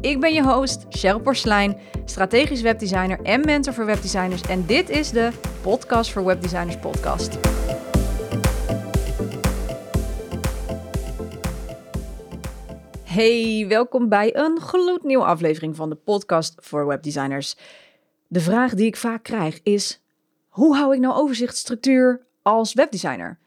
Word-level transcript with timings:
Ik 0.00 0.20
ben 0.20 0.32
je 0.32 0.42
host, 0.42 0.86
Cheryl 0.88 1.20
Porslein, 1.20 1.76
strategisch 2.04 2.60
webdesigner 2.60 3.20
en 3.22 3.40
mentor 3.44 3.74
voor 3.74 3.86
webdesigners. 3.86 4.42
En 4.42 4.66
dit 4.66 4.88
is 4.88 5.10
de 5.10 5.30
Podcast 5.62 6.12
voor 6.12 6.24
Webdesigners 6.24 6.78
podcast. 6.78 7.38
Hey, 13.02 13.66
welkom 13.68 14.08
bij 14.08 14.36
een 14.36 14.60
gloednieuwe 14.60 15.24
aflevering 15.24 15.76
van 15.76 15.88
de 15.88 15.96
Podcast 15.96 16.54
voor 16.56 16.86
Webdesigners. 16.86 17.56
De 18.26 18.40
vraag 18.40 18.74
die 18.74 18.86
ik 18.86 18.96
vaak 18.96 19.22
krijg 19.22 19.60
is, 19.62 20.02
hoe 20.48 20.76
hou 20.76 20.94
ik 20.94 21.00
nou 21.00 21.14
overzichtsstructuur 21.14 22.26
als 22.42 22.74
webdesigner? 22.74 23.39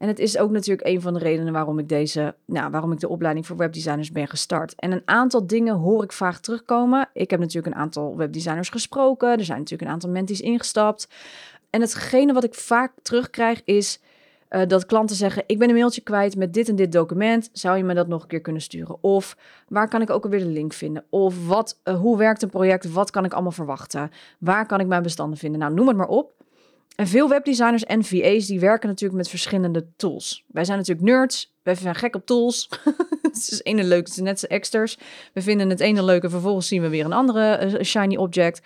En 0.00 0.08
het 0.08 0.18
is 0.18 0.38
ook 0.38 0.50
natuurlijk 0.50 0.86
een 0.86 1.00
van 1.00 1.14
de 1.14 1.18
redenen 1.18 1.52
waarom 1.52 1.78
ik 1.78 1.88
deze, 1.88 2.34
nou, 2.44 2.70
waarom 2.70 2.92
ik 2.92 3.00
de 3.00 3.08
opleiding 3.08 3.46
voor 3.46 3.56
webdesigners 3.56 4.12
ben 4.12 4.28
gestart. 4.28 4.74
En 4.74 4.92
een 4.92 5.02
aantal 5.04 5.46
dingen 5.46 5.74
hoor 5.74 6.04
ik 6.04 6.12
vaak 6.12 6.36
terugkomen. 6.36 7.08
Ik 7.12 7.30
heb 7.30 7.40
natuurlijk 7.40 7.74
een 7.74 7.80
aantal 7.80 8.16
webdesigners 8.16 8.68
gesproken. 8.68 9.38
Er 9.38 9.44
zijn 9.44 9.58
natuurlijk 9.58 9.88
een 9.88 9.94
aantal 9.94 10.10
menties 10.10 10.40
ingestapt. 10.40 11.08
En 11.70 11.80
hetgene 11.80 12.32
wat 12.32 12.44
ik 12.44 12.54
vaak 12.54 12.92
terugkrijg 13.02 13.62
is 13.64 14.00
uh, 14.50 14.66
dat 14.66 14.86
klanten 14.86 15.16
zeggen: 15.16 15.42
Ik 15.46 15.58
ben 15.58 15.68
een 15.68 15.74
mailtje 15.74 16.00
kwijt 16.00 16.36
met 16.36 16.54
dit 16.54 16.68
en 16.68 16.76
dit 16.76 16.92
document. 16.92 17.50
Zou 17.52 17.76
je 17.76 17.84
me 17.84 17.94
dat 17.94 18.08
nog 18.08 18.22
een 18.22 18.28
keer 18.28 18.40
kunnen 18.40 18.62
sturen? 18.62 19.02
Of 19.02 19.36
waar 19.68 19.88
kan 19.88 20.02
ik 20.02 20.10
ook 20.10 20.24
alweer 20.24 20.40
de 20.40 20.46
link 20.46 20.72
vinden? 20.72 21.04
Of 21.10 21.46
wat, 21.46 21.80
uh, 21.84 22.00
hoe 22.00 22.18
werkt 22.18 22.42
een 22.42 22.50
project? 22.50 22.92
Wat 22.92 23.10
kan 23.10 23.24
ik 23.24 23.32
allemaal 23.32 23.52
verwachten? 23.52 24.10
Waar 24.38 24.66
kan 24.66 24.80
ik 24.80 24.86
mijn 24.86 25.02
bestanden 25.02 25.38
vinden? 25.38 25.60
Nou, 25.60 25.74
noem 25.74 25.88
het 25.88 25.96
maar 25.96 26.08
op. 26.08 26.32
En 26.96 27.06
veel 27.06 27.28
webdesigners 27.28 27.84
en 27.84 28.04
VA's 28.04 28.46
die 28.46 28.60
werken 28.60 28.88
natuurlijk 28.88 29.18
met 29.18 29.28
verschillende 29.28 29.86
tools. 29.96 30.44
Wij 30.46 30.64
zijn 30.64 30.78
natuurlijk 30.78 31.06
nerds, 31.06 31.54
wij 31.62 31.74
zijn 31.74 31.94
gek 31.94 32.14
op 32.14 32.26
tools. 32.26 32.68
het 33.22 33.36
is 33.36 33.50
het 33.50 33.66
ene 33.66 33.84
leuk, 33.84 34.06
het 34.06 34.16
is 34.16 34.22
net 34.22 34.40
zo 34.40 34.46
exters. 34.46 34.98
We 35.32 35.42
vinden 35.42 35.70
het 35.70 35.80
ene 35.80 36.04
leuk 36.04 36.22
en 36.22 36.30
vervolgens 36.30 36.68
zien 36.68 36.82
we 36.82 36.88
weer 36.88 37.04
een 37.04 37.12
andere 37.12 37.72
uh, 37.72 37.82
shiny 37.82 38.16
object. 38.16 38.62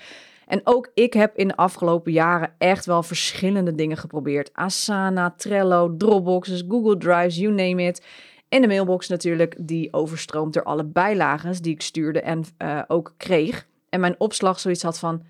En 0.47 0.61
ook 0.65 0.91
ik 0.95 1.13
heb 1.13 1.37
in 1.37 1.49
de 1.49 1.57
afgelopen 1.57 2.13
jaren 2.13 2.55
echt 2.59 2.87
wel 2.87 3.03
verschillende 3.03 3.75
dingen 3.75 3.97
geprobeerd. 3.97 4.51
Asana, 4.53 5.35
Trello, 5.37 5.97
Dropboxes, 5.97 6.65
Google 6.69 6.97
Drives, 6.97 7.37
you 7.37 7.53
name 7.53 7.83
it. 7.83 8.07
En 8.49 8.61
de 8.61 8.67
mailbox 8.67 9.09
natuurlijk, 9.09 9.57
die 9.59 9.93
overstroomt 9.93 10.53
door 10.53 10.63
alle 10.63 10.85
bijlagen 10.85 11.63
die 11.63 11.73
ik 11.73 11.83
stuurde 11.83 12.21
en 12.21 12.45
uh, 12.59 12.83
ook 12.87 13.15
kreeg. 13.17 13.67
En 13.89 14.01
mijn 14.01 14.15
opslag 14.19 14.61
zoiets 14.61 14.83
had 14.83 14.99
van 14.99 15.23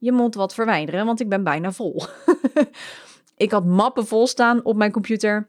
je 0.00 0.12
mond 0.12 0.34
wat 0.34 0.54
verwijderen, 0.54 1.06
want 1.06 1.20
ik 1.20 1.28
ben 1.28 1.44
bijna 1.44 1.72
vol. 1.72 2.02
ik 3.36 3.50
had 3.50 3.64
mappen 3.64 4.06
vol 4.06 4.26
staan 4.26 4.64
op 4.64 4.76
mijn 4.76 4.92
computer. 4.92 5.48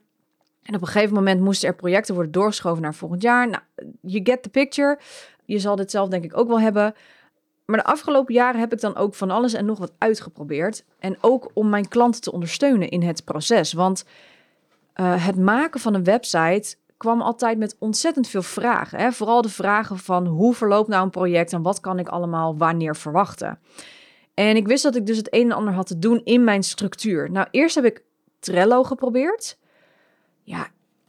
En 0.63 0.75
op 0.75 0.81
een 0.81 0.87
gegeven 0.87 1.13
moment 1.13 1.41
moesten 1.41 1.67
er 1.67 1.75
projecten 1.75 2.13
worden 2.13 2.31
doorgeschoven 2.31 2.81
naar 2.81 2.95
volgend 2.95 3.21
jaar. 3.21 3.49
Nou, 3.49 3.63
you 4.01 4.19
get 4.23 4.43
the 4.43 4.49
picture. 4.49 4.99
Je 5.45 5.59
zal 5.59 5.75
dit 5.75 5.91
zelf 5.91 6.09
denk 6.09 6.23
ik 6.23 6.37
ook 6.37 6.47
wel 6.47 6.59
hebben. 6.59 6.95
Maar 7.65 7.77
de 7.77 7.85
afgelopen 7.85 8.33
jaren 8.33 8.59
heb 8.59 8.73
ik 8.73 8.81
dan 8.81 8.95
ook 8.95 9.15
van 9.15 9.31
alles 9.31 9.53
en 9.53 9.65
nog 9.65 9.79
wat 9.79 9.93
uitgeprobeerd. 9.97 10.83
En 10.99 11.17
ook 11.21 11.51
om 11.53 11.69
mijn 11.69 11.87
klanten 11.87 12.21
te 12.21 12.31
ondersteunen 12.31 12.89
in 12.89 13.01
het 13.01 13.23
proces. 13.23 13.73
Want 13.73 14.05
uh, 14.95 15.25
het 15.25 15.37
maken 15.37 15.79
van 15.79 15.93
een 15.93 16.03
website 16.03 16.75
kwam 16.97 17.21
altijd 17.21 17.57
met 17.57 17.75
ontzettend 17.79 18.27
veel 18.27 18.41
vragen. 18.41 18.99
Hè? 18.99 19.11
Vooral 19.11 19.41
de 19.41 19.49
vragen 19.49 19.97
van 19.97 20.25
hoe 20.25 20.53
verloopt 20.53 20.87
nou 20.87 21.03
een 21.03 21.09
project 21.09 21.53
en 21.53 21.61
wat 21.61 21.79
kan 21.79 21.99
ik 21.99 22.07
allemaal 22.07 22.57
wanneer 22.57 22.95
verwachten. 22.95 23.59
En 24.47 24.55
ik 24.55 24.67
wist 24.67 24.83
dat 24.83 24.95
ik 24.95 25.05
dus 25.05 25.17
het 25.17 25.33
een 25.33 25.41
en 25.41 25.51
ander 25.51 25.73
had 25.73 25.87
te 25.87 25.99
doen 25.99 26.21
in 26.23 26.43
mijn 26.43 26.63
structuur. 26.63 27.31
Nou, 27.31 27.47
eerst 27.51 27.75
heb 27.75 27.85
ik 27.85 28.03
Trello 28.39 28.83
geprobeerd. 28.83 29.57
Ja, 30.43 30.67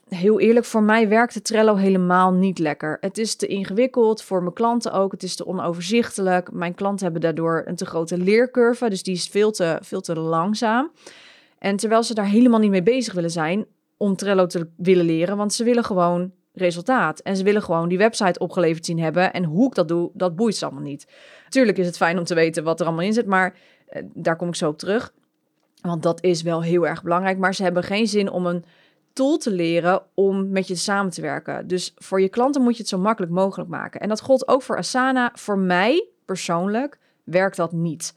heel 0.08 0.40
eerlijk, 0.40 0.66
voor 0.66 0.82
mij 0.82 1.08
werkte 1.08 1.42
Trello 1.42 1.74
helemaal 1.74 2.32
niet 2.32 2.58
lekker. 2.58 2.96
Het 3.00 3.18
is 3.18 3.34
te 3.34 3.46
ingewikkeld, 3.46 4.22
voor 4.22 4.42
mijn 4.42 4.54
klanten 4.54 4.92
ook. 4.92 5.12
Het 5.12 5.22
is 5.22 5.36
te 5.36 5.46
onoverzichtelijk. 5.46 6.52
Mijn 6.52 6.74
klanten 6.74 7.04
hebben 7.04 7.22
daardoor 7.22 7.62
een 7.66 7.76
te 7.76 7.86
grote 7.86 8.18
leercurve, 8.18 8.90
dus 8.90 9.02
die 9.02 9.14
is 9.14 9.28
veel 9.28 9.50
te, 9.50 9.78
veel 9.82 10.00
te 10.00 10.18
langzaam. 10.18 10.92
En 11.58 11.76
terwijl 11.76 12.02
ze 12.02 12.14
daar 12.14 12.26
helemaal 12.28 12.60
niet 12.60 12.70
mee 12.70 12.82
bezig 12.82 13.14
willen 13.14 13.30
zijn 13.30 13.66
om 13.96 14.16
Trello 14.16 14.46
te 14.46 14.68
willen 14.76 15.04
leren, 15.04 15.36
want 15.36 15.52
ze 15.52 15.64
willen 15.64 15.84
gewoon 15.84 16.32
resultaat. 16.52 17.20
En 17.20 17.36
ze 17.36 17.44
willen 17.44 17.62
gewoon 17.62 17.88
die 17.88 17.98
website 17.98 18.38
opgeleverd 18.38 18.86
zien 18.86 18.98
hebben. 18.98 19.32
En 19.32 19.44
hoe 19.44 19.66
ik 19.66 19.74
dat 19.74 19.88
doe, 19.88 20.10
dat 20.14 20.36
boeit 20.36 20.56
ze 20.56 20.64
allemaal 20.64 20.82
niet. 20.82 21.06
Tuurlijk 21.48 21.78
is 21.78 21.86
het 21.86 21.96
fijn 21.96 22.18
om 22.18 22.24
te 22.24 22.34
weten 22.34 22.64
wat 22.64 22.80
er 22.80 22.86
allemaal 22.86 23.04
in 23.04 23.12
zit, 23.12 23.26
maar 23.26 23.54
eh, 23.86 24.02
daar 24.14 24.36
kom 24.36 24.48
ik 24.48 24.54
zo 24.54 24.68
op 24.68 24.78
terug. 24.78 25.12
Want 25.80 26.02
dat 26.02 26.22
is 26.22 26.42
wel 26.42 26.62
heel 26.62 26.86
erg 26.86 27.02
belangrijk. 27.02 27.38
Maar 27.38 27.54
ze 27.54 27.62
hebben 27.62 27.82
geen 27.82 28.06
zin 28.06 28.30
om 28.30 28.46
een 28.46 28.64
tool 29.12 29.36
te 29.36 29.50
leren 29.50 30.02
om 30.14 30.50
met 30.50 30.68
je 30.68 30.74
samen 30.74 31.12
te 31.12 31.20
werken. 31.20 31.66
Dus 31.66 31.92
voor 31.96 32.20
je 32.20 32.28
klanten 32.28 32.62
moet 32.62 32.72
je 32.72 32.78
het 32.78 32.88
zo 32.88 32.98
makkelijk 32.98 33.32
mogelijk 33.32 33.70
maken. 33.70 34.00
En 34.00 34.08
dat 34.08 34.20
gold 34.20 34.48
ook 34.48 34.62
voor 34.62 34.76
Asana. 34.76 35.30
Voor 35.34 35.58
mij 35.58 36.06
persoonlijk 36.24 36.98
werkt 37.24 37.56
dat 37.56 37.72
niet. 37.72 38.14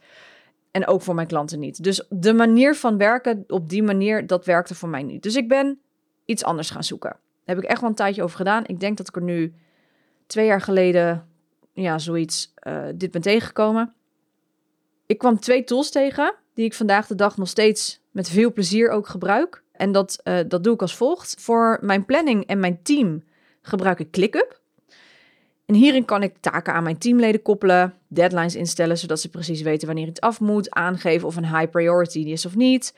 En 0.71 0.87
ook 0.87 1.01
voor 1.01 1.15
mijn 1.15 1.27
klanten 1.27 1.59
niet. 1.59 1.83
Dus 1.83 2.05
de 2.09 2.33
manier 2.33 2.75
van 2.75 2.97
werken 2.97 3.43
op 3.47 3.69
die 3.69 3.83
manier, 3.83 4.27
dat 4.27 4.45
werkte 4.45 4.75
voor 4.75 4.89
mij 4.89 5.03
niet. 5.03 5.23
Dus 5.23 5.35
ik 5.35 5.47
ben 5.47 5.79
iets 6.25 6.43
anders 6.43 6.69
gaan 6.69 6.83
zoeken. 6.83 7.17
Heb 7.45 7.57
ik 7.57 7.63
echt 7.63 7.81
wel 7.81 7.89
een 7.89 7.95
tijdje 7.95 8.23
over 8.23 8.37
gedaan. 8.37 8.63
Ik 8.65 8.79
denk 8.79 8.97
dat 8.97 9.07
ik 9.07 9.15
er 9.15 9.21
nu 9.21 9.53
twee 10.27 10.45
jaar 10.45 10.61
geleden 10.61 11.27
ja, 11.73 11.97
zoiets, 11.97 12.53
uh, 12.67 12.85
dit 12.95 13.11
ben 13.11 13.21
tegengekomen. 13.21 13.93
Ik 15.05 15.17
kwam 15.17 15.39
twee 15.39 15.63
tools 15.63 15.91
tegen 15.91 16.35
die 16.53 16.65
ik 16.65 16.73
vandaag 16.73 17.07
de 17.07 17.15
dag 17.15 17.37
nog 17.37 17.47
steeds 17.47 18.01
met 18.11 18.29
veel 18.29 18.53
plezier 18.53 18.89
ook 18.89 19.07
gebruik. 19.07 19.63
En 19.71 19.91
dat, 19.91 20.19
uh, 20.23 20.39
dat 20.47 20.63
doe 20.63 20.73
ik 20.73 20.81
als 20.81 20.95
volgt. 20.95 21.35
Voor 21.39 21.77
mijn 21.81 22.05
planning 22.05 22.45
en 22.45 22.59
mijn 22.59 22.79
team 22.83 23.23
gebruik 23.61 23.99
ik 23.99 24.11
ClickUp. 24.11 24.59
En 25.65 25.75
hierin 25.75 26.05
kan 26.05 26.23
ik 26.23 26.37
taken 26.39 26.73
aan 26.73 26.83
mijn 26.83 26.97
teamleden 26.97 27.41
koppelen, 27.41 27.93
deadlines 28.07 28.55
instellen 28.55 28.97
zodat 28.97 29.19
ze 29.19 29.29
precies 29.29 29.61
weten 29.61 29.87
wanneer 29.87 30.07
iets 30.07 30.19
af 30.19 30.39
moet, 30.39 30.71
aangeven 30.71 31.27
of 31.27 31.35
een 31.35 31.57
high 31.57 31.69
priority 31.69 32.19
is 32.19 32.45
of 32.45 32.55
niet. 32.55 32.93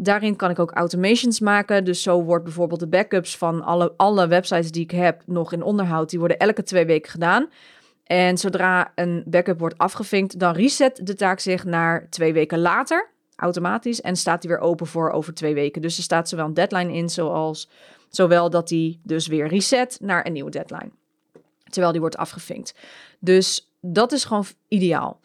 Daarin 0.00 0.36
kan 0.36 0.50
ik 0.50 0.58
ook 0.58 0.70
automations 0.70 1.40
maken. 1.40 1.84
Dus 1.84 2.02
zo 2.02 2.22
wordt 2.22 2.44
bijvoorbeeld 2.44 2.80
de 2.80 2.86
backups 2.86 3.36
van 3.36 3.62
alle, 3.62 3.92
alle 3.96 4.26
websites 4.26 4.70
die 4.70 4.82
ik 4.82 4.90
heb 4.90 5.22
nog 5.26 5.52
in 5.52 5.62
onderhoud, 5.62 6.10
die 6.10 6.18
worden 6.18 6.38
elke 6.38 6.62
twee 6.62 6.86
weken 6.86 7.10
gedaan. 7.10 7.48
En 8.04 8.38
zodra 8.38 8.92
een 8.94 9.22
backup 9.26 9.58
wordt 9.58 9.78
afgevinkt, 9.78 10.38
dan 10.38 10.54
reset 10.54 11.06
de 11.06 11.14
taak 11.14 11.40
zich 11.40 11.64
naar 11.64 12.06
twee 12.10 12.32
weken 12.32 12.58
later 12.58 13.10
automatisch 13.36 14.00
en 14.00 14.16
staat 14.16 14.40
die 14.40 14.50
weer 14.50 14.60
open 14.60 14.86
voor 14.86 15.10
over 15.10 15.34
twee 15.34 15.54
weken. 15.54 15.82
Dus 15.82 15.96
er 15.96 16.02
staat 16.02 16.28
zowel 16.28 16.46
een 16.46 16.54
deadline 16.54 16.92
in, 16.92 17.08
zoals 17.08 17.70
zowel 18.08 18.50
dat 18.50 18.68
die 18.68 19.00
dus 19.02 19.26
weer 19.26 19.48
reset 19.48 19.98
naar 20.00 20.26
een 20.26 20.32
nieuwe 20.32 20.50
deadline. 20.50 20.90
Terwijl 21.64 21.92
die 21.92 22.00
wordt 22.00 22.16
afgevinkt. 22.16 22.74
Dus 23.18 23.72
dat 23.80 24.12
is 24.12 24.24
gewoon 24.24 24.44
ideaal. 24.68 25.20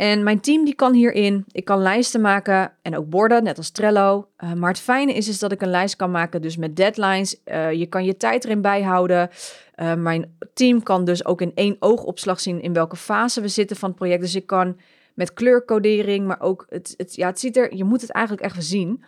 En 0.00 0.22
mijn 0.22 0.40
team 0.40 0.64
die 0.64 0.74
kan 0.74 0.92
hierin, 0.92 1.44
ik 1.52 1.64
kan 1.64 1.82
lijsten 1.82 2.20
maken 2.20 2.72
en 2.82 2.96
ook 2.96 3.08
borden, 3.08 3.42
net 3.42 3.56
als 3.56 3.70
Trello. 3.70 4.28
Uh, 4.44 4.52
maar 4.52 4.70
het 4.70 4.80
fijne 4.80 5.12
is, 5.12 5.28
is 5.28 5.38
dat 5.38 5.52
ik 5.52 5.62
een 5.62 5.70
lijst 5.70 5.96
kan 5.96 6.10
maken, 6.10 6.42
dus 6.42 6.56
met 6.56 6.76
deadlines. 6.76 7.40
Uh, 7.44 7.72
je 7.72 7.86
kan 7.86 8.04
je 8.04 8.16
tijd 8.16 8.44
erin 8.44 8.60
bijhouden. 8.60 9.30
Uh, 9.76 9.94
mijn 9.94 10.36
team 10.54 10.82
kan 10.82 11.04
dus 11.04 11.24
ook 11.24 11.40
in 11.40 11.52
één 11.54 11.76
oogopslag 11.78 12.40
zien 12.40 12.62
in 12.62 12.72
welke 12.72 12.96
fase 12.96 13.40
we 13.40 13.48
zitten 13.48 13.76
van 13.76 13.88
het 13.88 13.98
project. 13.98 14.20
Dus 14.20 14.34
ik 14.34 14.46
kan 14.46 14.76
met 15.14 15.32
kleurcodering, 15.32 16.26
maar 16.26 16.40
ook 16.40 16.66
het, 16.68 16.94
het, 16.96 17.14
ja, 17.14 17.26
het 17.26 17.40
ziet 17.40 17.56
er, 17.56 17.74
je 17.74 17.84
moet 17.84 18.00
het 18.00 18.10
eigenlijk 18.10 18.44
echt 18.46 18.64
zien. 18.64 19.04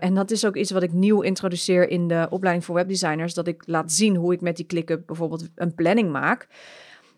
en 0.00 0.14
dat 0.14 0.30
is 0.30 0.44
ook 0.44 0.56
iets 0.56 0.70
wat 0.70 0.82
ik 0.82 0.92
nieuw 0.92 1.20
introduceer 1.20 1.88
in 1.88 2.08
de 2.08 2.26
opleiding 2.30 2.64
voor 2.64 2.74
webdesigners. 2.74 3.34
Dat 3.34 3.46
ik 3.46 3.62
laat 3.66 3.92
zien 3.92 4.16
hoe 4.16 4.32
ik 4.32 4.40
met 4.40 4.56
die 4.56 4.66
ClickUp 4.66 5.06
bijvoorbeeld 5.06 5.48
een 5.54 5.74
planning 5.74 6.10
maak. 6.10 6.46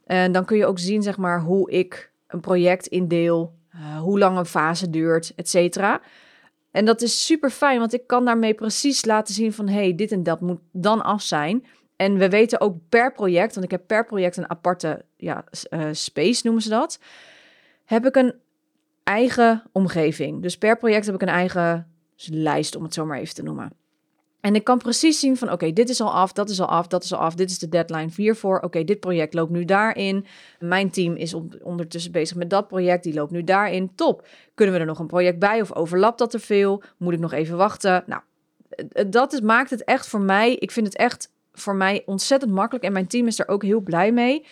En 0.05 0.33
dan 0.33 0.45
kun 0.45 0.57
je 0.57 0.67
ook 0.67 0.79
zien, 0.79 1.03
zeg 1.03 1.17
maar, 1.17 1.41
hoe 1.41 1.71
ik 1.71 2.13
een 2.35 2.41
project 2.41 2.87
indeel, 2.87 3.55
uh, 3.75 3.99
hoe 3.99 4.19
lang 4.19 4.39
een 4.39 4.47
fase 4.47 4.91
duurt, 4.91 5.33
et 5.37 5.49
cetera. 5.49 6.01
En 6.71 6.85
dat 6.85 7.03
is 7.03 7.27
super 7.27 7.51
fijn, 7.51 7.79
want 7.79 7.93
ik 7.93 8.07
kan 8.07 8.25
daarmee 8.25 8.55
precies 8.55 9.05
laten 9.05 9.35
zien 9.35 9.53
van... 9.53 9.69
hey, 9.69 9.95
dit 9.95 10.13
en 10.13 10.23
dat 10.23 10.41
moet 10.41 10.61
dan 10.73 11.03
af 11.03 11.23
zijn. 11.23 11.67
En 11.97 12.19
we 12.19 12.29
weten 12.29 12.61
ook 12.61 12.77
per 12.89 13.13
project, 13.13 13.55
want 13.55 13.65
ik 13.65 13.71
heb 13.71 13.87
per 13.87 14.07
project 14.07 14.37
een 14.37 14.51
aparte 14.51 15.05
ja, 15.17 15.45
uh, 15.71 15.89
space, 15.93 16.41
noemen 16.45 16.63
ze 16.63 16.69
dat... 16.69 16.99
heb 17.85 18.07
ik 18.07 18.17
een 18.17 18.35
eigen 19.03 19.63
omgeving. 19.73 20.43
Dus 20.43 20.59
per 20.59 20.77
project 20.77 21.07
heb 21.07 21.15
ik 21.15 21.23
een 21.23 21.29
eigen 21.29 21.93
lijst, 22.17 22.77
om 22.77 22.83
het 22.83 22.95
zo 22.95 23.07
maar 23.07 23.19
even 23.19 23.35
te 23.35 23.43
noemen. 23.43 23.73
En 24.45 24.55
ik 24.55 24.65
kan 24.65 24.79
precies 24.79 25.21
zien 25.21 25.37
van 25.37 25.53
oké, 25.53 25.73
dit 25.73 25.89
is 25.89 26.01
al 26.01 26.13
af, 26.13 26.33
dat 26.33 26.51
is 26.51 26.61
al 26.61 26.67
af, 26.67 26.87
dat 26.87 27.05
is 27.05 27.13
al 27.13 27.19
af, 27.19 27.35
dit 27.35 27.51
is 27.51 27.59
de 27.59 27.69
deadline 27.69 28.11
hiervoor. 28.17 28.61
Oké, 28.61 28.85
dit 28.85 29.01
project 29.01 29.35
loopt 29.35 29.51
nu 29.51 29.65
daarin. 29.65 30.27
Mijn 30.59 30.91
team 30.91 31.17
is 31.17 31.35
ondertussen 31.63 32.13
bezig 32.13 32.37
met 32.37 32.51
dat 32.51 32.69
project, 32.69 33.03
die 33.03 33.15
loopt 33.15 33.31
nu 33.31 33.45
daarin. 33.45 33.95
Top. 33.95 34.27
Kunnen 34.55 34.75
we 34.75 34.81
er 34.81 34.87
nog 34.87 34.99
een 34.99 35.07
project 35.07 35.39
bij 35.39 35.61
of 35.61 35.75
overlapt 35.75 36.19
dat 36.19 36.35
er 36.35 36.41
veel? 36.41 36.83
Moet 36.97 37.13
ik 37.13 37.19
nog 37.19 37.33
even 37.33 37.57
wachten? 37.57 38.05
Nou, 38.07 38.23
dat 39.11 39.33
is, 39.33 39.41
maakt 39.41 39.71
het 39.71 39.85
echt 39.85 40.07
voor 40.07 40.21
mij, 40.21 40.55
ik 40.55 40.71
vind 40.71 40.87
het 40.87 40.97
echt 40.97 41.31
voor 41.53 41.75
mij 41.75 42.03
ontzettend 42.07 42.53
makkelijk 42.53 42.85
en 42.85 42.93
mijn 42.93 43.07
team 43.07 43.27
is 43.27 43.39
er 43.39 43.49
ook 43.49 43.63
heel 43.63 43.81
blij 43.81 44.13
mee 44.13 44.47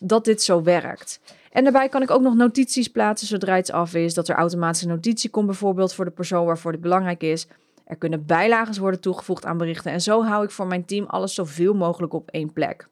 dat 0.00 0.24
dit 0.24 0.42
zo 0.42 0.62
werkt. 0.62 1.20
En 1.52 1.62
daarbij 1.62 1.88
kan 1.88 2.02
ik 2.02 2.10
ook 2.10 2.22
nog 2.22 2.34
notities 2.34 2.88
plaatsen 2.88 3.28
zodra 3.28 3.58
iets 3.58 3.72
af 3.72 3.94
is. 3.94 4.14
Dat 4.14 4.28
er 4.28 4.34
automatische 4.36 4.88
notitie 4.88 5.30
komt 5.30 5.46
bijvoorbeeld 5.46 5.94
voor 5.94 6.04
de 6.04 6.10
persoon 6.10 6.46
waarvoor 6.46 6.72
dit 6.72 6.80
belangrijk 6.80 7.22
is. 7.22 7.46
Er 7.90 7.96
kunnen 7.96 8.26
bijlagen 8.26 8.80
worden 8.80 9.00
toegevoegd 9.00 9.44
aan 9.44 9.58
berichten. 9.58 9.92
En 9.92 10.00
zo 10.00 10.24
hou 10.24 10.44
ik 10.44 10.50
voor 10.50 10.66
mijn 10.66 10.84
team 10.84 11.04
alles 11.06 11.34
zoveel 11.34 11.74
mogelijk 11.74 12.12
op 12.12 12.30
één 12.30 12.52
plek. 12.52 12.88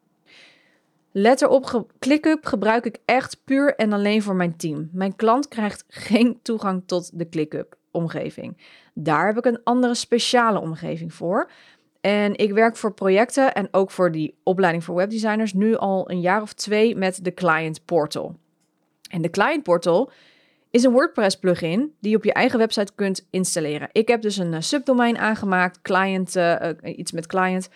Let 1.12 1.42
erop, 1.42 1.86
ClickUp 1.98 2.46
gebruik 2.46 2.84
ik 2.84 2.98
echt 3.04 3.40
puur 3.44 3.74
en 3.74 3.92
alleen 3.92 4.22
voor 4.22 4.34
mijn 4.34 4.56
team. 4.56 4.88
Mijn 4.92 5.16
klant 5.16 5.48
krijgt 5.48 5.84
geen 5.88 6.38
toegang 6.42 6.82
tot 6.86 7.18
de 7.18 7.28
ClickUp 7.28 7.76
omgeving. 7.90 8.56
Daar 8.94 9.26
heb 9.26 9.36
ik 9.36 9.44
een 9.44 9.60
andere 9.64 9.94
speciale 9.94 10.60
omgeving 10.60 11.14
voor. 11.14 11.50
En 12.00 12.36
ik 12.36 12.52
werk 12.52 12.76
voor 12.76 12.92
projecten 12.92 13.54
en 13.54 13.68
ook 13.70 13.90
voor 13.90 14.12
die 14.12 14.38
opleiding 14.42 14.84
voor 14.84 14.94
webdesigners 14.94 15.52
nu 15.52 15.76
al 15.76 16.10
een 16.10 16.20
jaar 16.20 16.42
of 16.42 16.52
twee 16.52 16.96
met 16.96 17.24
de 17.24 17.34
Client 17.34 17.84
Portal. 17.84 18.36
En 19.10 19.22
de 19.22 19.30
Client 19.30 19.62
Portal 19.62 20.10
is 20.78 20.84
een 20.84 20.92
WordPress 20.92 21.38
plugin 21.38 21.94
die 22.00 22.10
je 22.10 22.16
op 22.16 22.25
je 22.25 22.32
eigen 22.32 22.58
website 22.58 22.92
kunt 22.94 23.26
installeren. 23.30 23.88
Ik 23.92 24.08
heb 24.08 24.22
dus 24.22 24.36
een 24.36 24.52
uh, 24.52 24.60
subdomein 24.60 25.19
aangemaakt, 25.19 25.82
client, 25.82 26.36
uh, 26.36 26.70
iets 26.82 27.12
met 27.12 27.26
client. 27.26 27.69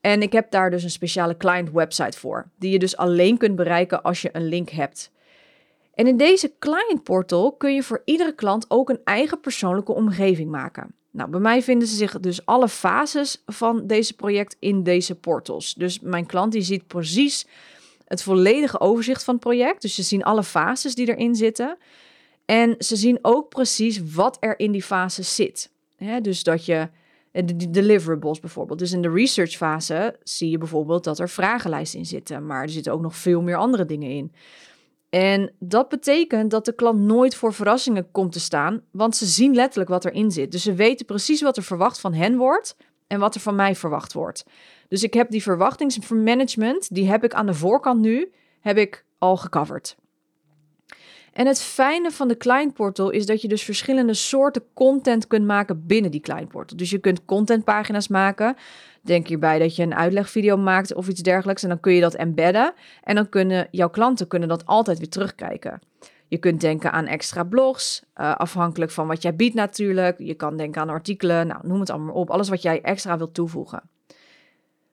En 0.00 0.22
ik 0.22 0.32
heb 0.32 0.50
daar 0.50 0.70
dus 0.70 0.82
een 0.82 0.90
speciale 0.90 1.36
client 1.36 1.70
website 1.70 2.18
voor, 2.18 2.50
die 2.58 2.70
je 2.70 2.78
dus 2.78 2.96
alleen 2.96 3.38
kunt 3.38 3.56
bereiken 3.56 4.02
als 4.02 4.22
je 4.22 4.28
een 4.32 4.48
link 4.48 4.70
hebt. 4.70 5.10
En 5.94 6.06
in 6.06 6.16
deze 6.16 6.52
client 6.58 7.02
portal 7.02 7.52
kun 7.52 7.74
je 7.74 7.82
voor 7.82 8.02
iedere 8.04 8.34
klant 8.34 8.64
ook 8.68 8.88
een 8.88 9.00
eigen 9.04 9.40
persoonlijke 9.40 9.92
omgeving 9.92 10.50
maken. 10.50 10.94
Nou, 11.10 11.30
bij 11.30 11.40
mij 11.40 11.62
vinden 11.62 11.88
ze 11.88 11.96
zich 11.96 12.20
dus 12.20 12.46
alle 12.46 12.68
fases 12.68 13.42
van 13.46 13.86
deze 13.86 14.16
project 14.16 14.56
in 14.58 14.82
deze 14.82 15.14
portals. 15.14 15.74
Dus 15.74 16.00
mijn 16.00 16.26
klant 16.26 16.52
die 16.52 16.62
ziet 16.62 16.86
precies 16.86 17.46
het 18.04 18.22
volledige 18.22 18.80
overzicht 18.80 19.24
van 19.24 19.34
het 19.34 19.42
project. 19.42 19.82
Dus 19.82 19.94
ze 19.94 20.02
zien 20.02 20.24
alle 20.24 20.42
fases 20.42 20.94
die 20.94 21.08
erin 21.08 21.34
zitten. 21.34 21.76
En 22.50 22.74
ze 22.78 22.96
zien 22.96 23.18
ook 23.22 23.48
precies 23.48 24.12
wat 24.12 24.36
er 24.40 24.58
in 24.58 24.72
die 24.72 24.82
fase 24.82 25.22
zit. 25.22 25.70
dus 26.22 26.42
dat 26.42 26.64
je 26.64 26.88
eh, 27.32 27.46
de 27.46 27.70
deliverables 27.70 28.40
bijvoorbeeld. 28.40 28.78
Dus 28.78 28.92
in 28.92 29.02
de 29.02 29.10
research 29.10 29.50
fase 29.50 30.16
zie 30.22 30.50
je 30.50 30.58
bijvoorbeeld 30.58 31.04
dat 31.04 31.18
er 31.18 31.28
vragenlijsten 31.28 31.98
in 31.98 32.06
zitten, 32.06 32.46
maar 32.46 32.62
er 32.62 32.68
zitten 32.68 32.92
ook 32.92 33.00
nog 33.00 33.16
veel 33.16 33.42
meer 33.42 33.56
andere 33.56 33.84
dingen 33.84 34.10
in. 34.10 34.32
En 35.08 35.52
dat 35.58 35.88
betekent 35.88 36.50
dat 36.50 36.64
de 36.64 36.74
klant 36.74 37.00
nooit 37.00 37.34
voor 37.34 37.54
verrassingen 37.54 38.10
komt 38.10 38.32
te 38.32 38.40
staan, 38.40 38.82
want 38.90 39.16
ze 39.16 39.26
zien 39.26 39.54
letterlijk 39.54 39.90
wat 39.90 40.04
erin 40.04 40.30
zit. 40.30 40.52
Dus 40.52 40.62
ze 40.62 40.74
weten 40.74 41.06
precies 41.06 41.42
wat 41.42 41.56
er 41.56 41.62
verwacht 41.62 42.00
van 42.00 42.14
hen 42.14 42.36
wordt 42.36 42.76
en 43.06 43.20
wat 43.20 43.34
er 43.34 43.40
van 43.40 43.54
mij 43.54 43.74
verwacht 43.74 44.12
wordt. 44.12 44.44
Dus 44.88 45.02
ik 45.02 45.14
heb 45.14 45.30
die 45.30 45.42
verwachtingsmanagement, 45.42 46.94
die 46.94 47.08
heb 47.08 47.24
ik 47.24 47.34
aan 47.34 47.46
de 47.46 47.54
voorkant 47.54 48.00
nu, 48.00 48.32
heb 48.60 48.76
ik 48.76 49.04
al 49.18 49.36
gecoverd. 49.36 49.96
En 51.32 51.46
het 51.46 51.62
fijne 51.62 52.10
van 52.10 52.28
de 52.28 52.36
Client 52.36 52.74
Portal 52.74 53.10
is 53.10 53.26
dat 53.26 53.42
je 53.42 53.48
dus 53.48 53.62
verschillende 53.62 54.14
soorten 54.14 54.62
content 54.74 55.26
kunt 55.26 55.46
maken 55.46 55.86
binnen 55.86 56.10
die 56.10 56.20
Client 56.20 56.48
Portal. 56.48 56.76
Dus 56.76 56.90
je 56.90 56.98
kunt 56.98 57.24
contentpagina's 57.24 58.08
maken. 58.08 58.56
Denk 59.02 59.28
hierbij 59.28 59.58
dat 59.58 59.76
je 59.76 59.82
een 59.82 59.94
uitlegvideo 59.94 60.56
maakt 60.56 60.94
of 60.94 61.08
iets 61.08 61.22
dergelijks. 61.22 61.62
En 61.62 61.68
dan 61.68 61.80
kun 61.80 61.92
je 61.92 62.00
dat 62.00 62.14
embedden. 62.14 62.72
En 63.02 63.14
dan 63.14 63.28
kunnen 63.28 63.68
jouw 63.70 63.90
klanten 63.90 64.28
kunnen 64.28 64.48
dat 64.48 64.66
altijd 64.66 64.98
weer 64.98 65.08
terugkijken. 65.08 65.80
Je 66.28 66.38
kunt 66.38 66.60
denken 66.60 66.92
aan 66.92 67.06
extra 67.06 67.44
blogs, 67.44 68.02
uh, 68.16 68.34
afhankelijk 68.34 68.90
van 68.90 69.06
wat 69.06 69.22
jij 69.22 69.36
biedt 69.36 69.54
natuurlijk. 69.54 70.18
Je 70.18 70.34
kan 70.34 70.56
denken 70.56 70.80
aan 70.80 70.88
artikelen, 70.88 71.46
nou, 71.46 71.66
noem 71.66 71.80
het 71.80 71.90
allemaal 71.90 72.14
op. 72.14 72.30
Alles 72.30 72.48
wat 72.48 72.62
jij 72.62 72.80
extra 72.80 73.16
wilt 73.16 73.34
toevoegen. 73.34 73.82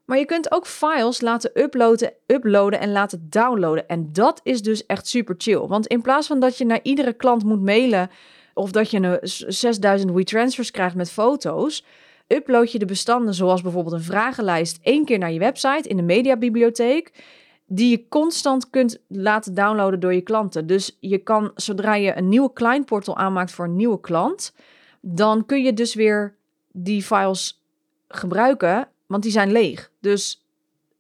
Maar 0.06 0.18
je 0.18 0.26
kunt 0.26 0.52
ook 0.52 0.68
files 0.68 1.22
laten 1.22 1.52
uploaden, 1.54 2.14
uploaden 2.26 2.80
en 2.80 2.92
laten 2.92 3.28
downloaden. 3.30 3.88
En 3.88 4.10
dat 4.12 4.40
is 4.44 4.62
dus 4.62 4.86
echt 4.86 5.08
super 5.08 5.36
chill. 5.38 5.60
Want 5.60 5.88
in 5.88 6.02
plaats 6.02 6.28
van 6.28 6.40
dat 6.40 6.58
je 6.58 6.66
naar 6.66 6.80
iedere 6.84 7.14
klant 7.14 7.44
moet 7.44 7.62
mailen 7.62 8.10
of 8.54 8.72
dat 8.72 8.92
je 8.92 8.98
een 8.98 9.20
6000 9.54 10.12
WeTransfers 10.12 10.72
krijgt 10.72 10.96
met 10.96 11.12
foto's, 11.12 11.86
upload 12.28 12.72
je 12.72 12.80
de 12.80 12.86
bestanden 12.86 13.34
zoals 13.34 13.62
bijvoorbeeld 13.62 13.96
een 13.96 14.02
vragenlijst 14.02 14.80
één 14.82 15.06
keer 15.06 15.18
naar 15.18 15.32
je 15.32 15.40
website 15.40 15.90
in 15.90 15.98
de 15.98 16.04
mediabibliotheek 16.04 17.24
die 17.68 17.90
je 17.90 18.08
constant 18.08 18.70
kunt 18.70 19.00
laten 19.08 19.54
downloaden 19.54 20.00
door 20.00 20.14
je 20.14 20.22
klanten. 20.22 20.68
Dus 20.68 20.98
je 21.00 21.18
kan, 21.18 21.52
zodra 21.56 21.96
je 21.96 22.18
een 22.18 22.30
nieuwe 22.30 22.54
client 22.54 22.86
portal 22.86 23.18
aanmaakt 23.18 23.52
voor 23.52 23.66
een 23.66 23.76
nieuwe 23.76 24.00
klant, 24.00 24.54
dan 25.02 25.46
kun 25.46 25.64
je 25.64 25.74
dus 25.74 25.94
weer 25.94 26.36
die 26.72 27.04
files 27.04 27.64
gebruiken 28.08 28.88
want 29.06 29.24
die 29.24 29.32
zijn 29.32 29.52
leeg. 29.52 29.92
Dus 30.00 30.46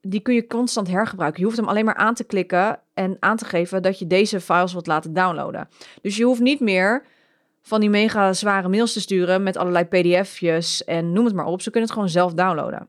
die 0.02 0.20
kun 0.20 0.34
je 0.34 0.48
constant 0.48 0.88
hergebruiken. 0.88 1.40
Je 1.40 1.46
hoeft 1.46 1.60
hem 1.60 1.68
alleen 1.68 1.86
maar 1.86 1.96
aan 1.96 2.14
te 2.14 2.24
klikken 2.24 2.80
en 2.94 3.18
aan 3.20 3.38
te 3.38 3.46
geven 3.46 3.82
dat 3.82 4.00
je 4.00 4.08
deze 4.08 4.42
files 4.42 4.74
wilt 4.74 4.88
laten 4.88 5.14
downloaden. 5.14 5.70
Dus 6.02 6.18
je 6.18 6.24
hoeft 6.24 6.42
niet 6.42 6.60
meer 6.60 7.06
van 7.62 7.80
die 7.80 7.90
mega 7.90 8.34
zware 8.34 8.70
mails 8.70 8.94
te 8.94 9.02
sturen 9.02 9.44
met 9.44 9.58
allerlei 9.58 9.86
pdf'jes 9.86 10.84
en 10.84 11.14
noem 11.14 11.26
het 11.26 11.36
maar 11.36 11.46
op. 11.46 11.62
Ze 11.62 11.70
kunnen 11.70 11.90
het 11.90 11.98
gewoon 11.98 12.14
zelf 12.14 12.34
downloaden. 12.34 12.88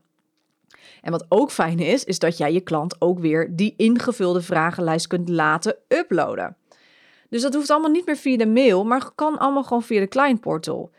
En 1.01 1.11
wat 1.11 1.25
ook 1.29 1.51
fijn 1.51 1.79
is, 1.79 2.03
is 2.03 2.19
dat 2.19 2.37
jij 2.37 2.53
je 2.53 2.61
klant 2.61 3.01
ook 3.01 3.19
weer 3.19 3.55
die 3.55 3.73
ingevulde 3.77 4.41
vragenlijst 4.41 5.07
kunt 5.07 5.29
laten 5.29 5.75
uploaden. 5.87 6.55
Dus 7.29 7.41
dat 7.41 7.53
hoeft 7.53 7.69
allemaal 7.69 7.91
niet 7.91 8.05
meer 8.05 8.17
via 8.17 8.37
de 8.37 8.47
mail, 8.47 8.85
maar 8.85 9.11
kan 9.15 9.37
allemaal 9.37 9.63
gewoon 9.63 9.83
via 9.83 9.99
de 9.99 10.07
client 10.07 10.41
portal. 10.41 10.91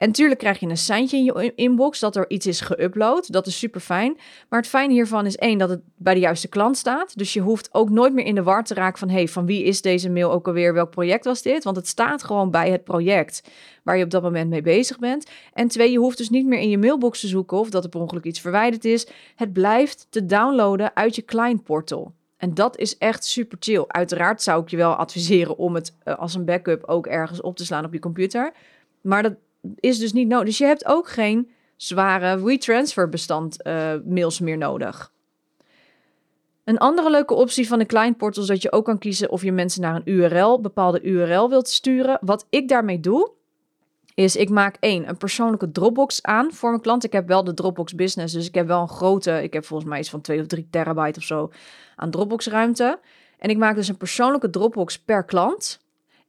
En 0.00 0.06
natuurlijk 0.06 0.40
krijg 0.40 0.58
je 0.60 0.66
een 0.66 0.76
seintje 0.76 1.16
in 1.16 1.24
je 1.24 1.52
inbox 1.54 2.00
dat 2.00 2.16
er 2.16 2.30
iets 2.30 2.46
is 2.46 2.60
geüpload. 2.60 3.26
Dat 3.26 3.46
is 3.46 3.58
super 3.58 3.80
fijn. 3.80 4.18
Maar 4.48 4.58
het 4.58 4.68
fijne 4.68 4.92
hiervan 4.92 5.26
is 5.26 5.36
één, 5.36 5.58
dat 5.58 5.68
het 5.68 5.80
bij 5.96 6.14
de 6.14 6.20
juiste 6.20 6.48
klant 6.48 6.76
staat. 6.76 7.18
Dus 7.18 7.32
je 7.32 7.40
hoeft 7.40 7.68
ook 7.72 7.90
nooit 7.90 8.12
meer 8.12 8.24
in 8.24 8.34
de 8.34 8.42
war 8.42 8.64
te 8.64 8.74
raken 8.74 8.98
van... 8.98 9.08
hey, 9.08 9.28
van 9.28 9.46
wie 9.46 9.64
is 9.64 9.82
deze 9.82 10.10
mail 10.10 10.32
ook 10.32 10.46
alweer? 10.46 10.74
Welk 10.74 10.90
project 10.90 11.24
was 11.24 11.42
dit? 11.42 11.64
Want 11.64 11.76
het 11.76 11.88
staat 11.88 12.24
gewoon 12.24 12.50
bij 12.50 12.70
het 12.70 12.84
project 12.84 13.42
waar 13.82 13.96
je 13.96 14.04
op 14.04 14.10
dat 14.10 14.22
moment 14.22 14.50
mee 14.50 14.62
bezig 14.62 14.98
bent. 14.98 15.30
En 15.52 15.68
twee, 15.68 15.90
je 15.90 15.98
hoeft 15.98 16.18
dus 16.18 16.30
niet 16.30 16.46
meer 16.46 16.58
in 16.58 16.70
je 16.70 16.78
mailbox 16.78 17.20
te 17.20 17.28
zoeken... 17.28 17.58
of 17.58 17.70
dat 17.70 17.84
er 17.84 17.90
per 17.90 18.00
ongeluk 18.00 18.24
iets 18.24 18.40
verwijderd 18.40 18.84
is. 18.84 19.06
Het 19.36 19.52
blijft 19.52 20.06
te 20.10 20.26
downloaden 20.26 20.96
uit 20.96 21.14
je 21.14 21.24
client 21.24 21.64
portal. 21.64 22.12
En 22.36 22.54
dat 22.54 22.76
is 22.76 22.98
echt 22.98 23.24
super 23.24 23.56
chill. 23.60 23.84
Uiteraard 23.86 24.42
zou 24.42 24.62
ik 24.62 24.68
je 24.68 24.76
wel 24.76 24.94
adviseren 24.94 25.58
om 25.58 25.74
het 25.74 25.96
eh, 26.02 26.18
als 26.18 26.34
een 26.34 26.44
backup 26.44 26.84
ook 26.84 27.06
ergens 27.06 27.40
op 27.40 27.56
te 27.56 27.64
slaan 27.64 27.84
op 27.84 27.92
je 27.92 27.98
computer. 27.98 28.52
Maar 29.00 29.22
dat 29.22 29.34
is 29.74 29.98
dus 29.98 30.12
niet 30.12 30.28
nodig. 30.28 30.46
Dus 30.46 30.58
je 30.58 30.64
hebt 30.64 30.86
ook 30.86 31.08
geen 31.08 31.50
zware 31.76 32.42
WeTransfer 32.42 33.08
bestand 33.08 33.66
uh, 33.66 33.92
mails 34.04 34.40
meer 34.40 34.58
nodig. 34.58 35.12
Een 36.64 36.78
andere 36.78 37.10
leuke 37.10 37.34
optie 37.34 37.68
van 37.68 37.78
de 37.78 37.86
client 37.86 38.16
portal 38.16 38.42
is 38.42 38.48
dat 38.48 38.62
je 38.62 38.72
ook 38.72 38.84
kan 38.84 38.98
kiezen 38.98 39.30
of 39.30 39.42
je 39.42 39.52
mensen 39.52 39.80
naar 39.80 39.94
een 39.94 40.12
URL, 40.12 40.60
bepaalde 40.60 41.02
URL 41.02 41.48
wilt 41.48 41.68
sturen. 41.68 42.18
Wat 42.20 42.46
ik 42.50 42.68
daarmee 42.68 43.00
doe, 43.00 43.30
is 44.14 44.36
ik 44.36 44.48
maak 44.48 44.76
één, 44.80 45.08
een 45.08 45.16
persoonlijke 45.16 45.72
Dropbox 45.72 46.22
aan 46.22 46.52
voor 46.52 46.70
mijn 46.70 46.82
klant. 46.82 47.04
Ik 47.04 47.12
heb 47.12 47.28
wel 47.28 47.44
de 47.44 47.54
Dropbox 47.54 47.94
Business, 47.94 48.34
dus 48.34 48.46
ik 48.46 48.54
heb 48.54 48.66
wel 48.66 48.80
een 48.80 48.88
grote, 48.88 49.42
ik 49.42 49.52
heb 49.52 49.64
volgens 49.64 49.88
mij 49.88 49.98
iets 49.98 50.10
van 50.10 50.20
2 50.20 50.40
of 50.40 50.46
3 50.46 50.68
terabyte 50.70 51.18
of 51.18 51.24
zo 51.24 51.50
aan 51.96 52.10
Dropbox 52.10 52.46
ruimte. 52.46 52.98
En 53.38 53.50
ik 53.50 53.56
maak 53.56 53.74
dus 53.74 53.88
een 53.88 53.96
persoonlijke 53.96 54.50
Dropbox 54.50 54.98
per 54.98 55.24
klant. 55.24 55.80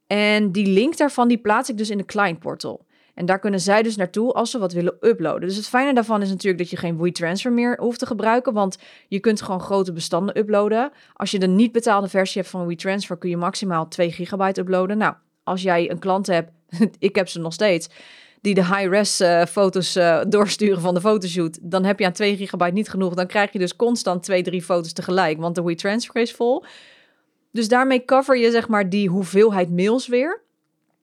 En 0.06 0.52
die 0.52 0.66
link 0.66 0.96
daarvan, 0.96 1.28
die 1.28 1.38
plaats 1.38 1.68
ik 1.68 1.78
dus 1.78 1.90
in 1.90 1.98
de 1.98 2.04
client 2.04 2.38
portal. 2.38 2.84
En 3.14 3.26
daar 3.26 3.38
kunnen 3.38 3.60
zij 3.60 3.82
dus 3.82 3.96
naartoe 3.96 4.32
als 4.32 4.50
ze 4.50 4.58
wat 4.58 4.72
willen 4.72 4.96
uploaden. 5.00 5.48
Dus 5.48 5.56
het 5.56 5.68
fijne 5.68 5.94
daarvan 5.94 6.22
is 6.22 6.28
natuurlijk 6.28 6.58
dat 6.58 6.70
je 6.70 6.76
geen 6.76 6.98
WeTransfer 6.98 7.52
meer 7.52 7.76
hoeft 7.80 7.98
te 7.98 8.06
gebruiken, 8.06 8.52
want 8.52 8.78
je 9.08 9.20
kunt 9.20 9.42
gewoon 9.42 9.60
grote 9.60 9.92
bestanden 9.92 10.38
uploaden. 10.38 10.92
Als 11.14 11.30
je 11.30 11.38
de 11.38 11.46
niet 11.46 11.72
betaalde 11.72 12.08
versie 12.08 12.40
hebt 12.40 12.52
van 12.52 12.66
WeTransfer, 12.66 13.16
kun 13.16 13.30
je 13.30 13.36
maximaal 13.36 13.88
2 13.88 14.12
gigabyte 14.12 14.60
uploaden. 14.60 14.98
Nou, 14.98 15.14
als 15.42 15.62
jij 15.62 15.90
een 15.90 15.98
klant 15.98 16.26
hebt, 16.26 16.50
ik 16.98 17.16
heb 17.16 17.28
ze 17.28 17.40
nog 17.40 17.52
steeds, 17.52 17.88
die 18.40 18.54
de 18.54 18.64
high-res 18.64 19.20
uh, 19.20 19.44
foto's 19.44 19.96
uh, 19.96 20.20
doorsturen 20.28 20.80
van 20.80 20.94
de 20.94 21.00
fotoshoot, 21.00 21.58
dan 21.62 21.84
heb 21.84 21.98
je 21.98 22.06
aan 22.06 22.12
2 22.12 22.36
gigabyte 22.36 22.72
niet 22.72 22.90
genoeg. 22.90 23.14
Dan 23.14 23.26
krijg 23.26 23.52
je 23.52 23.58
dus 23.58 23.76
constant 23.76 24.22
2, 24.22 24.42
3 24.42 24.62
foto's 24.62 24.92
tegelijk, 24.92 25.38
want 25.38 25.54
de 25.54 25.62
WeTransfer 25.62 26.22
is 26.22 26.32
vol. 26.32 26.64
Dus 27.52 27.68
daarmee 27.68 28.04
cover 28.04 28.38
je 28.38 28.50
zeg 28.50 28.68
maar 28.68 28.88
die 28.88 29.08
hoeveelheid 29.08 29.70
mails 29.70 30.06
weer. 30.06 30.42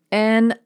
En 0.07 0.59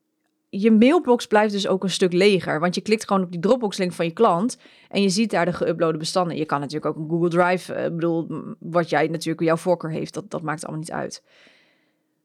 je 0.60 0.72
mailbox 0.72 1.28
blijft 1.28 1.54
dus 1.54 1.68
ook 1.68 1.84
een 1.84 1.90
stuk 1.90 2.14
leger. 2.14 2.60
Want 2.60 2.76
je 2.76 2.82
klikt 2.82 3.08
gewoon 3.08 3.24
op 3.24 3.32
die 3.32 3.40
Dropbox-link 3.40 3.94
van 3.94 4.06
je 4.06 4.12
klant 4.12 4.58
en 4.90 5.02
je 5.02 5.10
ziet 5.10 5.30
daar 5.30 5.46
de 5.46 5.54
geüploade 5.54 5.98
bestanden. 5.98 6.38
Je 6.38 6.46
kan 6.46 6.60
natuurlijk 6.60 6.86
ook 6.86 7.04
een 7.04 7.10
Google 7.10 7.30
Drive, 7.30 7.74
uh, 7.74 7.84
bedoel, 7.84 8.28
wat 8.60 8.90
jij 8.90 9.08
natuurlijk 9.08 9.46
jouw 9.46 9.58
voorkeur 9.58 9.92
heeft, 9.92 10.14
dat, 10.14 10.32
dat 10.32 10.42
maakt 10.42 10.64
allemaal 10.64 10.82
niet 10.82 10.92
uit. 10.92 11.24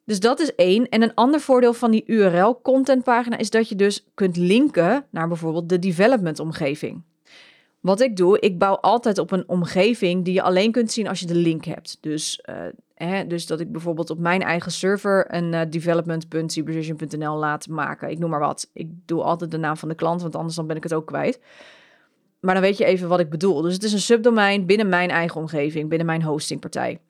Dus 0.04 0.20
dat 0.20 0.40
is 0.40 0.54
één. 0.54 0.88
En 0.88 1.02
een 1.02 1.14
ander 1.14 1.40
voordeel 1.40 1.72
van 1.72 1.90
die 1.90 2.02
URL-contentpagina 2.06 3.36
is 3.36 3.50
dat 3.50 3.68
je 3.68 3.74
dus 3.74 4.06
kunt 4.14 4.36
linken 4.36 5.06
naar 5.10 5.28
bijvoorbeeld 5.28 5.68
de 5.68 5.78
development-omgeving. 5.78 7.02
Wat 7.80 8.00
ik 8.00 8.16
doe, 8.16 8.40
ik 8.40 8.58
bouw 8.58 8.74
altijd 8.74 9.18
op 9.18 9.30
een 9.30 9.48
omgeving 9.48 10.24
die 10.24 10.34
je 10.34 10.42
alleen 10.42 10.72
kunt 10.72 10.92
zien 10.92 11.08
als 11.08 11.20
je 11.20 11.26
de 11.26 11.34
link 11.34 11.64
hebt. 11.64 11.98
Dus, 12.00 12.42
uh, 12.50 12.56
dus 13.28 13.46
dat 13.46 13.60
ik 13.60 13.72
bijvoorbeeld 13.72 14.10
op 14.10 14.18
mijn 14.18 14.42
eigen 14.42 14.72
server 14.72 15.34
een 15.34 15.52
uh, 17.20 17.38
laat 17.38 17.68
maken. 17.68 18.10
Ik 18.10 18.18
noem 18.18 18.30
maar 18.30 18.40
wat. 18.40 18.70
Ik 18.72 18.90
doe 19.06 19.22
altijd 19.22 19.50
de 19.50 19.58
naam 19.58 19.76
van 19.76 19.88
de 19.88 19.94
klant, 19.94 20.22
want 20.22 20.36
anders 20.36 20.54
dan 20.56 20.66
ben 20.66 20.76
ik 20.76 20.82
het 20.82 20.94
ook 20.94 21.06
kwijt. 21.06 21.40
Maar 22.40 22.54
dan 22.54 22.62
weet 22.62 22.78
je 22.78 22.84
even 22.84 23.08
wat 23.08 23.20
ik 23.20 23.30
bedoel. 23.30 23.62
Dus 23.62 23.74
het 23.74 23.82
is 23.82 23.92
een 23.92 23.98
subdomein 23.98 24.66
binnen 24.66 24.88
mijn 24.88 25.10
eigen 25.10 25.40
omgeving, 25.40 25.88
binnen 25.88 26.06
mijn 26.06 26.22
hostingpartij. 26.22 27.00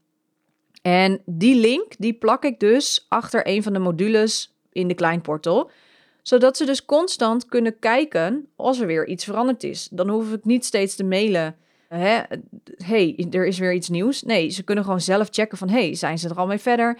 En 0.82 1.20
die 1.24 1.60
link, 1.60 1.94
die 1.98 2.14
plak 2.14 2.44
ik 2.44 2.60
dus 2.60 3.06
achter 3.08 3.46
een 3.46 3.62
van 3.62 3.72
de 3.72 3.78
modules 3.78 4.56
in 4.72 4.88
de 4.88 4.94
kleinportal 4.94 5.70
zodat 6.28 6.56
ze 6.56 6.64
dus 6.64 6.84
constant 6.84 7.46
kunnen 7.46 7.78
kijken 7.78 8.48
als 8.56 8.80
er 8.80 8.86
weer 8.86 9.06
iets 9.06 9.24
veranderd 9.24 9.64
is. 9.64 9.88
Dan 9.90 10.08
hoef 10.08 10.32
ik 10.32 10.44
niet 10.44 10.64
steeds 10.64 10.94
te 10.94 11.04
mailen. 11.04 11.56
Hè, 11.88 12.20
hey, 12.76 13.26
er 13.30 13.46
is 13.46 13.58
weer 13.58 13.72
iets 13.72 13.88
nieuws. 13.88 14.22
Nee, 14.22 14.48
ze 14.48 14.62
kunnen 14.62 14.84
gewoon 14.84 15.00
zelf 15.00 15.28
checken 15.30 15.58
van... 15.58 15.68
hey, 15.68 15.94
zijn 15.94 16.18
ze 16.18 16.28
er 16.28 16.36
al 16.36 16.46
mee 16.46 16.58
verder? 16.58 16.98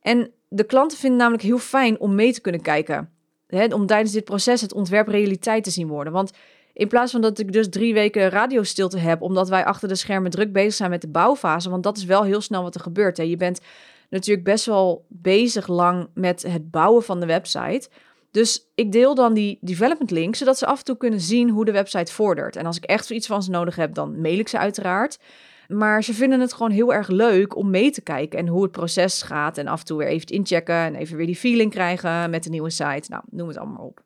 En 0.00 0.30
de 0.48 0.64
klanten 0.64 0.98
vinden 0.98 1.18
namelijk 1.18 1.42
heel 1.42 1.58
fijn 1.58 2.00
om 2.00 2.14
mee 2.14 2.32
te 2.32 2.40
kunnen 2.40 2.60
kijken. 2.60 3.10
Hè, 3.46 3.64
om 3.64 3.86
tijdens 3.86 4.12
dit 4.12 4.24
proces 4.24 4.60
het 4.60 4.72
ontwerp 4.72 5.08
realiteit 5.08 5.64
te 5.64 5.70
zien 5.70 5.88
worden. 5.88 6.12
Want 6.12 6.30
in 6.72 6.88
plaats 6.88 7.12
van 7.12 7.20
dat 7.20 7.38
ik 7.38 7.52
dus 7.52 7.68
drie 7.68 7.94
weken 7.94 8.28
radiostilte 8.28 8.98
heb... 8.98 9.22
omdat 9.22 9.48
wij 9.48 9.64
achter 9.64 9.88
de 9.88 9.94
schermen 9.94 10.30
druk 10.30 10.52
bezig 10.52 10.74
zijn 10.74 10.90
met 10.90 11.00
de 11.00 11.08
bouwfase... 11.08 11.70
want 11.70 11.82
dat 11.82 11.96
is 11.96 12.04
wel 12.04 12.22
heel 12.22 12.40
snel 12.40 12.62
wat 12.62 12.74
er 12.74 12.80
gebeurt. 12.80 13.16
Hè. 13.16 13.22
Je 13.22 13.36
bent 13.36 13.60
natuurlijk 14.10 14.44
best 14.46 14.66
wel 14.66 15.06
bezig 15.08 15.66
lang 15.66 16.08
met 16.14 16.42
het 16.42 16.70
bouwen 16.70 17.02
van 17.02 17.20
de 17.20 17.26
website... 17.26 17.88
Dus 18.36 18.70
ik 18.74 18.92
deel 18.92 19.14
dan 19.14 19.34
die 19.34 19.58
development 19.60 20.10
link, 20.10 20.34
zodat 20.34 20.58
ze 20.58 20.66
af 20.66 20.78
en 20.78 20.84
toe 20.84 20.96
kunnen 20.96 21.20
zien 21.20 21.50
hoe 21.50 21.64
de 21.64 21.72
website 21.72 22.12
vordert. 22.12 22.56
En 22.56 22.66
als 22.66 22.76
ik 22.76 22.84
echt 22.84 23.10
iets 23.10 23.26
van 23.26 23.42
ze 23.42 23.50
nodig 23.50 23.76
heb, 23.76 23.94
dan 23.94 24.20
mail 24.20 24.38
ik 24.38 24.48
ze 24.48 24.58
uiteraard. 24.58 25.18
Maar 25.68 26.04
ze 26.04 26.14
vinden 26.14 26.40
het 26.40 26.52
gewoon 26.52 26.70
heel 26.70 26.94
erg 26.94 27.08
leuk 27.08 27.56
om 27.56 27.70
mee 27.70 27.90
te 27.90 28.00
kijken 28.00 28.38
en 28.38 28.46
hoe 28.46 28.62
het 28.62 28.72
proces 28.72 29.22
gaat. 29.22 29.58
En 29.58 29.66
af 29.66 29.80
en 29.80 29.86
toe 29.86 29.98
weer 29.98 30.06
even 30.06 30.26
inchecken 30.26 30.74
en 30.74 30.94
even 30.94 31.16
weer 31.16 31.26
die 31.26 31.36
feeling 31.36 31.70
krijgen 31.70 32.30
met 32.30 32.42
de 32.42 32.50
nieuwe 32.50 32.70
site. 32.70 33.04
Nou, 33.08 33.22
noem 33.30 33.48
het 33.48 33.58
allemaal 33.58 33.86
op. 33.86 34.00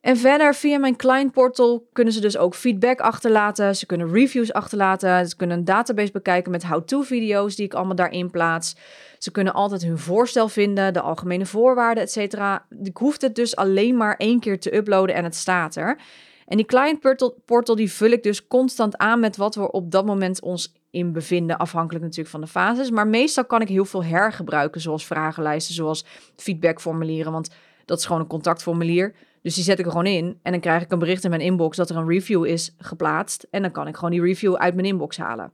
En 0.00 0.16
verder, 0.16 0.54
via 0.54 0.78
mijn 0.78 0.96
client 0.96 1.32
portal 1.32 1.88
kunnen 1.92 2.12
ze 2.12 2.20
dus 2.20 2.36
ook 2.36 2.54
feedback 2.54 3.00
achterlaten. 3.00 3.76
Ze 3.76 3.86
kunnen 3.86 4.12
reviews 4.12 4.52
achterlaten. 4.52 5.28
Ze 5.28 5.36
kunnen 5.36 5.58
een 5.58 5.64
database 5.64 6.12
bekijken 6.12 6.50
met 6.50 6.64
how-to 6.64 7.02
video's 7.02 7.56
die 7.56 7.64
ik 7.64 7.74
allemaal 7.74 7.94
daarin 7.94 8.30
plaats. 8.30 8.76
Ze 9.24 9.30
kunnen 9.30 9.54
altijd 9.54 9.82
hun 9.82 9.98
voorstel 9.98 10.48
vinden, 10.48 10.92
de 10.92 11.00
algemene 11.00 11.46
voorwaarden, 11.46 12.02
et 12.02 12.10
cetera. 12.12 12.66
Ik 12.82 12.96
hoef 12.96 13.20
het 13.20 13.34
dus 13.34 13.56
alleen 13.56 13.96
maar 13.96 14.16
één 14.16 14.40
keer 14.40 14.60
te 14.60 14.76
uploaden 14.76 15.14
en 15.14 15.24
het 15.24 15.34
staat 15.34 15.76
er. 15.76 15.98
En 16.46 16.56
die 16.56 16.66
client 16.66 17.00
portal, 17.00 17.42
portal 17.44 17.76
die 17.76 17.92
vul 17.92 18.10
ik 18.10 18.22
dus 18.22 18.46
constant 18.46 18.96
aan 18.96 19.20
met 19.20 19.36
wat 19.36 19.54
we 19.54 19.70
op 19.70 19.90
dat 19.90 20.06
moment 20.06 20.40
ons 20.40 20.72
in 20.90 21.12
bevinden, 21.12 21.58
afhankelijk 21.58 22.04
natuurlijk 22.04 22.30
van 22.30 22.40
de 22.40 22.46
fases. 22.46 22.90
Maar 22.90 23.06
meestal 23.06 23.44
kan 23.44 23.60
ik 23.60 23.68
heel 23.68 23.84
veel 23.84 24.04
hergebruiken, 24.04 24.80
zoals 24.80 25.06
vragenlijsten, 25.06 25.74
zoals 25.74 26.04
feedbackformulieren, 26.36 27.32
want 27.32 27.50
dat 27.84 27.98
is 27.98 28.06
gewoon 28.06 28.20
een 28.20 28.26
contactformulier. 28.26 29.14
Dus 29.42 29.54
die 29.54 29.64
zet 29.64 29.78
ik 29.78 29.84
er 29.84 29.90
gewoon 29.90 30.06
in 30.06 30.38
en 30.42 30.52
dan 30.52 30.60
krijg 30.60 30.82
ik 30.82 30.92
een 30.92 30.98
bericht 30.98 31.24
in 31.24 31.30
mijn 31.30 31.42
inbox 31.42 31.76
dat 31.76 31.90
er 31.90 31.96
een 31.96 32.08
review 32.08 32.44
is 32.44 32.74
geplaatst. 32.78 33.46
En 33.50 33.62
dan 33.62 33.70
kan 33.70 33.88
ik 33.88 33.94
gewoon 33.94 34.10
die 34.10 34.22
review 34.22 34.54
uit 34.54 34.74
mijn 34.74 34.86
inbox 34.86 35.16
halen. 35.16 35.52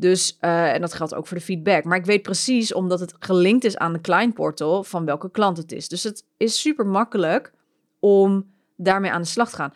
Dus, 0.00 0.36
uh, 0.40 0.72
en 0.74 0.80
dat 0.80 0.94
geldt 0.94 1.14
ook 1.14 1.26
voor 1.26 1.36
de 1.36 1.42
feedback. 1.42 1.84
Maar 1.84 1.98
ik 1.98 2.04
weet 2.04 2.22
precies, 2.22 2.74
omdat 2.74 3.00
het 3.00 3.14
gelinkt 3.18 3.64
is 3.64 3.76
aan 3.76 3.92
de 3.92 4.00
client 4.00 4.34
portal, 4.34 4.84
van 4.84 5.04
welke 5.04 5.30
klant 5.30 5.56
het 5.56 5.72
is. 5.72 5.88
Dus 5.88 6.02
het 6.02 6.24
is 6.36 6.60
super 6.60 6.86
makkelijk 6.86 7.52
om 7.98 8.46
daarmee 8.76 9.10
aan 9.10 9.22
de 9.22 9.28
slag 9.28 9.50
te 9.50 9.56
gaan. 9.56 9.74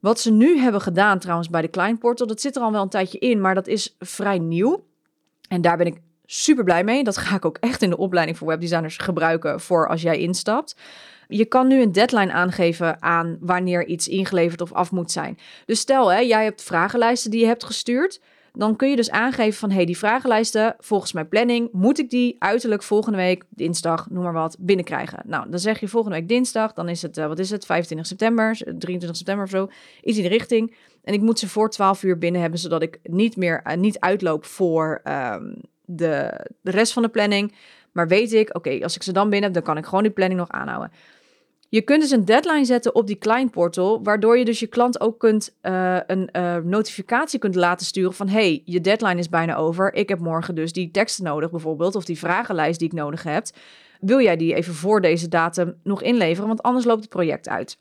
Wat 0.00 0.20
ze 0.20 0.32
nu 0.32 0.58
hebben 0.58 0.80
gedaan 0.80 1.18
trouwens 1.18 1.50
bij 1.50 1.62
de 1.62 1.70
client 1.70 1.98
portal, 1.98 2.26
dat 2.26 2.40
zit 2.40 2.56
er 2.56 2.62
al 2.62 2.72
wel 2.72 2.82
een 2.82 2.88
tijdje 2.88 3.18
in, 3.18 3.40
maar 3.40 3.54
dat 3.54 3.66
is 3.66 3.96
vrij 3.98 4.38
nieuw. 4.38 4.84
En 5.48 5.60
daar 5.60 5.76
ben 5.76 5.86
ik 5.86 6.00
super 6.24 6.64
blij 6.64 6.84
mee. 6.84 7.04
Dat 7.04 7.16
ga 7.16 7.36
ik 7.36 7.44
ook 7.44 7.58
echt 7.60 7.82
in 7.82 7.90
de 7.90 7.96
opleiding 7.96 8.38
voor 8.38 8.48
webdesigners 8.48 8.96
gebruiken 8.96 9.60
voor 9.60 9.88
als 9.88 10.02
jij 10.02 10.18
instapt. 10.18 10.76
Je 11.28 11.44
kan 11.44 11.66
nu 11.66 11.82
een 11.82 11.92
deadline 11.92 12.32
aangeven 12.32 13.02
aan 13.02 13.36
wanneer 13.40 13.86
iets 13.86 14.08
ingeleverd 14.08 14.60
of 14.60 14.72
af 14.72 14.90
moet 14.90 15.10
zijn. 15.10 15.38
Dus 15.66 15.80
stel, 15.80 16.12
hè, 16.12 16.18
jij 16.18 16.44
hebt 16.44 16.62
vragenlijsten 16.62 17.30
die 17.30 17.40
je 17.40 17.46
hebt 17.46 17.64
gestuurd. 17.64 18.20
Dan 18.56 18.76
kun 18.76 18.90
je 18.90 18.96
dus 18.96 19.10
aangeven 19.10 19.58
van, 19.58 19.70
hey, 19.70 19.84
die 19.84 19.98
vragenlijsten, 19.98 20.76
volgens 20.78 21.12
mijn 21.12 21.28
planning, 21.28 21.68
moet 21.72 21.98
ik 21.98 22.10
die 22.10 22.36
uiterlijk 22.38 22.82
volgende 22.82 23.18
week, 23.18 23.44
dinsdag, 23.48 24.10
noem 24.10 24.22
maar 24.22 24.32
wat, 24.32 24.56
binnenkrijgen. 24.58 25.22
Nou, 25.26 25.50
dan 25.50 25.58
zeg 25.58 25.80
je 25.80 25.88
volgende 25.88 26.16
week 26.16 26.28
dinsdag, 26.28 26.72
dan 26.72 26.88
is 26.88 27.02
het, 27.02 27.18
uh, 27.18 27.26
wat 27.26 27.38
is 27.38 27.50
het, 27.50 27.66
25 27.66 28.06
september, 28.06 28.56
23 28.56 29.16
september 29.16 29.44
of 29.44 29.50
zo, 29.50 29.68
iets 30.02 30.16
in 30.16 30.22
de 30.22 30.28
richting. 30.28 30.76
En 31.04 31.14
ik 31.14 31.20
moet 31.20 31.38
ze 31.38 31.48
voor 31.48 31.70
12 31.70 32.02
uur 32.02 32.18
binnen 32.18 32.40
hebben, 32.40 32.58
zodat 32.58 32.82
ik 32.82 32.98
niet 33.02 33.36
meer, 33.36 33.62
uh, 33.66 33.76
niet 33.76 34.00
uitloop 34.00 34.44
voor 34.44 35.00
um, 35.04 35.54
de, 35.84 36.46
de 36.60 36.70
rest 36.70 36.92
van 36.92 37.02
de 37.02 37.08
planning. 37.08 37.54
Maar 37.92 38.08
weet 38.08 38.32
ik, 38.32 38.56
oké, 38.56 38.78
als 38.82 38.94
ik 38.94 39.02
ze 39.02 39.12
dan 39.12 39.30
binnen 39.30 39.42
heb, 39.42 39.54
dan 39.54 39.62
kan 39.62 39.76
ik 39.76 39.84
gewoon 39.84 40.02
die 40.02 40.12
planning 40.12 40.40
nog 40.40 40.50
aanhouden. 40.50 40.90
Je 41.74 41.82
kunt 41.82 42.00
dus 42.00 42.10
een 42.10 42.24
deadline 42.24 42.64
zetten 42.64 42.94
op 42.94 43.06
die 43.06 43.18
client 43.18 43.50
portal, 43.50 44.02
waardoor 44.02 44.38
je 44.38 44.44
dus 44.44 44.60
je 44.60 44.66
klant 44.66 45.00
ook 45.00 45.18
kunt 45.18 45.56
uh, 45.62 45.98
een 46.06 46.28
uh, 46.32 46.56
notificatie 46.56 47.38
kunt 47.38 47.54
laten 47.54 47.86
sturen 47.86 48.14
van 48.14 48.28
hey, 48.28 48.62
je 48.64 48.80
deadline 48.80 49.18
is 49.18 49.28
bijna 49.28 49.56
over. 49.56 49.94
Ik 49.94 50.08
heb 50.08 50.18
morgen 50.18 50.54
dus 50.54 50.72
die 50.72 50.90
teksten 50.90 51.24
nodig 51.24 51.50
bijvoorbeeld 51.50 51.94
of 51.94 52.04
die 52.04 52.18
vragenlijst 52.18 52.78
die 52.78 52.88
ik 52.88 52.94
nodig 52.94 53.22
heb. 53.22 53.46
Wil 54.00 54.20
jij 54.20 54.36
die 54.36 54.54
even 54.54 54.74
voor 54.74 55.00
deze 55.00 55.28
datum 55.28 55.74
nog 55.82 56.02
inleveren, 56.02 56.46
want 56.48 56.62
anders 56.62 56.84
loopt 56.84 57.00
het 57.00 57.08
project 57.08 57.48
uit. 57.48 57.76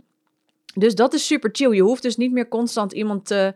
Dus 0.75 0.95
dat 0.95 1.13
is 1.13 1.25
super 1.25 1.49
chill. 1.53 1.75
Je 1.75 1.81
hoeft 1.81 2.01
dus 2.01 2.17
niet 2.17 2.31
meer 2.31 2.47
constant 2.47 2.91
iemand 2.91 3.25
te, 3.25 3.53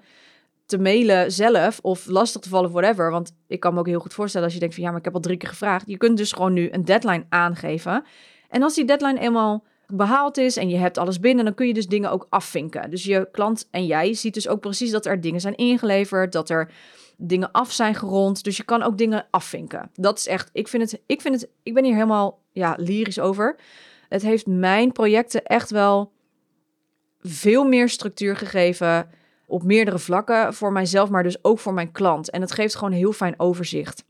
te 0.66 0.78
mailen 0.78 1.32
zelf 1.32 1.80
of 1.82 2.06
lastig 2.06 2.42
te 2.42 2.50
vallen, 2.50 2.72
whatever. 2.72 3.12
Want 3.12 3.36
ik 3.48 3.60
kan 3.60 3.74
me 3.74 3.80
ook 3.80 3.88
heel 3.88 4.00
goed 4.00 4.14
voorstellen 4.14 4.46
als 4.46 4.56
je 4.56 4.60
denkt 4.60 4.76
van 4.76 4.84
ja, 4.84 4.90
maar 4.90 5.00
ik 5.00 5.06
heb 5.06 5.16
al 5.16 5.20
drie 5.20 5.38
keer 5.38 5.50
gevraagd. 5.50 5.88
Je 5.88 5.98
kunt 5.98 6.18
dus 6.18 6.32
gewoon 6.32 6.54
nu 6.54 6.70
een 6.72 6.86
deadline 6.86 7.26
aangeven. 7.30 8.04
En 8.50 8.64
als 8.64 8.76
die 8.76 8.86
deadline 8.86 9.20
eenmaal 9.20 9.64
behaald 9.88 10.38
is 10.38 10.58
en 10.58 10.70
je 10.70 10.78
hebt 10.78 10.98
alles 10.98 11.20
binnen, 11.20 11.46
dan 11.46 11.54
kun 11.54 11.68
je 11.68 11.74
dus 11.74 11.88
dingen 11.88 12.12
ook 12.12 12.28
afvinken. 12.30 12.90
Dus 12.90 13.04
je 13.04 13.28
klant 13.32 13.68
en 13.72 13.86
jij 13.86 14.14
ziet 14.14 14.34
dus 14.34 14.48
ook 14.48 14.60
precies 14.60 14.92
dat 14.92 15.06
er 15.06 15.22
dingen 15.22 15.42
zijn 15.42 15.56
ingeleverd, 15.56 16.32
dat 16.32 16.50
er 16.50 16.72
dingen 17.18 17.52
af 17.52 17.72
zijn 17.72 17.96
gerond. 17.96 18.44
Dus 18.44 18.58
je 18.58 18.64
kan 18.64 18.84
ook 18.84 18.98
dingen 18.98 19.28
afvinken. 19.30 19.90
Dat 19.94 20.18
is 20.18 20.28
echt, 20.28 20.50
ik 20.54 20.68
vind 20.68 20.92
het, 20.92 21.02
ik 21.06 21.22
vind 21.22 21.42
het, 21.42 21.50
ik 21.64 21.74
ben 21.74 21.84
hier 21.84 21.94
helemaal 21.94 22.40
ja, 22.52 22.76
lyrisch 22.78 23.20
over. 23.20 23.56
Het 24.10 24.22
heeft 24.22 24.48
mijn 24.48 24.92
projecten 24.92 25.44
echt 25.44 25.70
wel 25.70 26.12
veel 27.22 27.64
meer 27.64 27.90
structuur 27.90 28.36
gegeven 28.36 29.10
op 29.48 29.64
meerdere 29.64 30.00
vlakken 30.00 30.54
voor 30.54 30.72
mijzelf, 30.72 31.10
maar 31.10 31.24
dus 31.24 31.44
ook 31.44 31.60
voor 31.60 31.74
mijn 31.74 31.92
klant. 31.92 32.30
En 32.30 32.42
het 32.42 32.52
geeft 32.52 32.76
gewoon 32.76 32.94
heel 32.94 33.12
fijn 33.12 33.40
overzicht. 33.40 34.04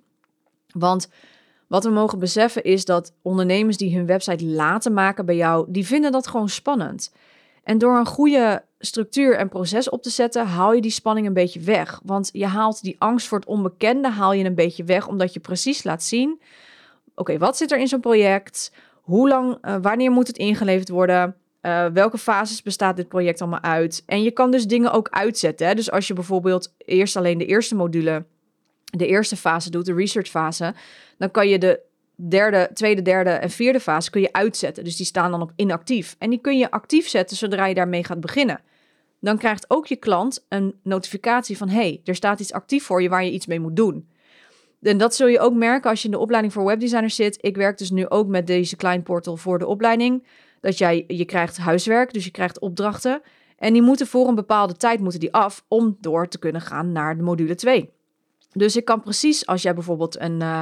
Want 0.74 1.10
wat 1.68 1.84
we 1.84 1.90
mogen 1.90 2.20
beseffen 2.20 2.64
is 2.64 2.86
dat 2.86 3.14
ondernemers 3.22 3.78
die 3.78 3.96
hun 3.96 4.06
website 4.06 4.46
laten 4.46 4.94
maken 4.94 5.26
bij 5.26 5.36
jou, 5.36 5.66
die 5.70 5.86
vinden 5.86 6.12
dat 6.12 6.28
gewoon 6.28 6.50
spannend. 6.50 7.12
En 7.64 7.78
door 7.78 7.98
een 7.98 8.06
goede 8.06 8.64
structuur 8.80 9.36
en 9.36 9.50
proces 9.50 9.90
op 9.90 10.04
te 10.04 10.10
zetten, 10.10 10.46
haal 10.46 10.74
je 10.74 10.82
die 10.82 10.92
spanning 10.92 11.28
een 11.28 11.34
beetje 11.34 11.60
weg. 11.60 12.00
Want 12.04 12.30
je 12.34 12.46
haalt 12.46 12.82
die 12.82 12.96
angst 13.00 13.28
voor 13.28 13.38
het 13.38 13.48
onbekende 13.48 14.10
haal 14.10 14.34
je 14.34 14.44
een 14.44 14.56
beetje 14.56 14.84
weg, 14.84 15.08
omdat 15.08 15.34
je 15.34 15.40
precies 15.40 15.84
laat 15.84 16.04
zien: 16.04 16.42
oké, 17.16 17.38
wat 17.38 17.58
zit 17.58 17.72
er 17.72 17.80
in 17.80 17.88
zo'n 17.88 18.00
project? 18.00 18.72
Hoe 19.02 19.28
lang, 19.28 19.58
uh, 19.62 19.76
wanneer 19.82 20.12
moet 20.12 20.28
het 20.28 20.38
ingeleverd 20.38 20.90
worden? 20.90 21.36
Uh, 21.62 21.86
welke 21.86 22.18
fases 22.18 22.62
bestaat 22.62 22.96
dit 22.96 23.08
project 23.08 23.42
allemaal 23.42 23.62
uit? 23.62 24.04
En 24.06 24.24
je 24.24 24.32
kan 24.32 24.52
dus 24.52 24.68
dingen 24.68 24.92
ook 24.92 25.10
uitzetten. 25.10 25.68
Hè? 25.68 25.74
Dus 25.74 25.92
als 25.92 26.08
je 26.08 26.14
bijvoorbeeld 26.14 26.74
eerst 26.78 27.16
alleen 27.16 27.38
de 27.38 27.46
eerste 27.46 27.76
module 27.76 28.26
de 28.92 29.08
eerste 29.08 29.36
fase 29.36 29.70
doet, 29.70 29.86
de 29.86 29.94
research 29.94 30.28
fase, 30.28 30.74
dan 31.18 31.32
kan 31.32 31.48
je 31.50 31.60
de 31.60 31.80
derde, 32.16 32.70
tweede, 32.74 33.02
derde 33.02 33.30
en 33.30 33.50
vierde 33.50 33.80
fase 33.80 34.10
kun 34.10 34.22
je 34.22 34.34
uitzetten. 34.34 34.84
Dus 34.84 34.96
die 34.96 35.06
staan 35.06 35.32
dan 35.32 35.42
op 35.42 35.52
inactief. 35.56 36.16
En 36.20 36.30
die 36.30 36.42
kun 36.42 36.58
je 36.58 36.72
actief 36.72 37.08
zetten 37.08 37.38
zodra 37.38 37.66
je 37.66 37.74
daarmee 37.74 38.04
gaat 38.04 38.20
beginnen. 38.20 38.62
Dan 39.20 39.38
krijgt 39.38 39.70
ook 39.70 39.88
je 39.88 39.96
klant 39.96 40.46
een 40.50 40.76
notificatie 40.84 41.58
van: 41.58 41.70
hey, 41.70 42.02
er 42.04 42.16
staat 42.16 42.40
iets 42.40 42.54
actief 42.54 42.84
voor 42.84 43.02
je 43.02 43.10
waar 43.10 43.24
je 43.24 43.32
iets 43.32 43.46
mee 43.46 43.60
moet 43.60 43.76
doen. 43.76 44.10
En 44.82 44.98
dat 44.98 45.16
zul 45.16 45.28
je 45.28 45.40
ook 45.40 45.54
merken 45.54 45.90
als 45.90 46.00
je 46.00 46.06
in 46.06 46.14
de 46.14 46.20
opleiding 46.20 46.54
voor 46.54 46.66
webdesigners 46.66 47.16
zit. 47.16 47.38
Ik 47.42 47.56
werk 47.56 47.78
dus 47.78 47.92
nu 47.92 48.10
ook 48.10 48.28
met 48.28 48.48
deze 48.48 48.76
klein 48.76 49.04
portal 49.04 49.38
voor 49.38 49.60
de 49.60 49.68
opleiding. 49.68 50.28
Dat 50.60 50.78
jij, 50.78 51.04
je 51.08 51.26
krijgt 51.26 51.58
huiswerk, 51.58 52.14
dus 52.14 52.26
je 52.26 52.32
krijgt 52.32 52.60
opdrachten. 52.60 53.22
En 53.58 53.74
die 53.74 53.82
moeten 53.82 54.08
voor 54.08 54.28
een 54.28 54.36
bepaalde 54.36 54.76
tijd 54.76 55.00
moeten 55.00 55.20
die 55.20 55.34
af 55.34 55.66
om 55.68 55.98
door 56.02 56.28
te 56.28 56.40
kunnen 56.40 56.62
gaan 56.62 56.92
naar 56.92 57.18
de 57.18 57.24
module 57.24 57.56
2. 57.56 57.90
Dus 58.52 58.76
ik 58.76 58.86
kan 58.86 59.02
precies, 59.02 59.46
als 59.46 59.62
jij 59.62 59.74
bijvoorbeeld 59.74 60.20
een, 60.20 60.42
uh, 60.42 60.62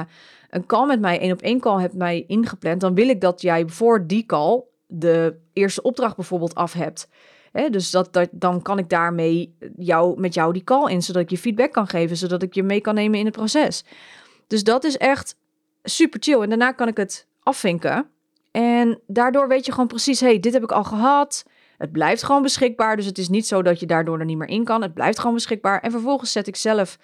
een 0.50 0.66
call 0.66 0.86
met 0.86 1.00
mij, 1.00 1.20
één 1.20 1.32
op 1.32 1.40
één 1.40 1.60
call 1.60 1.80
hebt 1.80 1.94
mij 1.94 2.24
ingepland, 2.26 2.80
dan 2.80 2.94
wil 2.94 3.08
ik 3.08 3.20
dat 3.20 3.40
jij 3.40 3.68
voor 3.68 4.06
die 4.06 4.26
call 4.26 4.62
de 4.86 5.38
eerste 5.52 5.82
opdracht 5.82 6.16
bijvoorbeeld 6.16 6.54
af 6.54 6.72
hebt. 6.72 7.08
Hè, 7.52 7.70
dus 7.70 7.90
dat, 7.90 8.12
dat, 8.12 8.28
dan 8.32 8.62
kan 8.62 8.78
ik 8.78 8.88
daarmee 8.88 9.56
jou, 9.76 10.20
met 10.20 10.34
jou 10.34 10.52
die 10.52 10.64
call 10.64 10.90
in, 10.90 11.02
zodat 11.02 11.22
ik 11.22 11.30
je 11.30 11.38
feedback 11.38 11.72
kan 11.72 11.88
geven, 11.88 12.16
zodat 12.16 12.42
ik 12.42 12.54
je 12.54 12.62
mee 12.62 12.80
kan 12.80 12.94
nemen 12.94 13.18
in 13.18 13.24
het 13.24 13.36
proces. 13.36 13.84
Dus 14.46 14.64
dat 14.64 14.84
is 14.84 14.96
echt 14.96 15.36
super 15.82 16.22
chill. 16.22 16.40
En 16.40 16.48
daarna 16.48 16.72
kan 16.72 16.88
ik 16.88 16.96
het 16.96 17.26
afvinken. 17.42 18.08
En 18.50 19.00
daardoor 19.06 19.48
weet 19.48 19.66
je 19.66 19.72
gewoon 19.72 19.86
precies, 19.86 20.20
hey, 20.20 20.40
dit 20.40 20.52
heb 20.52 20.62
ik 20.62 20.72
al 20.72 20.84
gehad. 20.84 21.44
Het 21.78 21.92
blijft 21.92 22.22
gewoon 22.22 22.42
beschikbaar. 22.42 22.96
Dus 22.96 23.06
het 23.06 23.18
is 23.18 23.28
niet 23.28 23.46
zo 23.46 23.62
dat 23.62 23.80
je 23.80 23.86
daardoor 23.86 24.18
er 24.18 24.24
niet 24.24 24.38
meer 24.38 24.48
in 24.48 24.64
kan. 24.64 24.82
Het 24.82 24.94
blijft 24.94 25.18
gewoon 25.18 25.34
beschikbaar. 25.34 25.80
En 25.80 25.90
vervolgens 25.90 26.32
zet 26.32 26.46
ik 26.46 26.56
zelf 26.56 26.98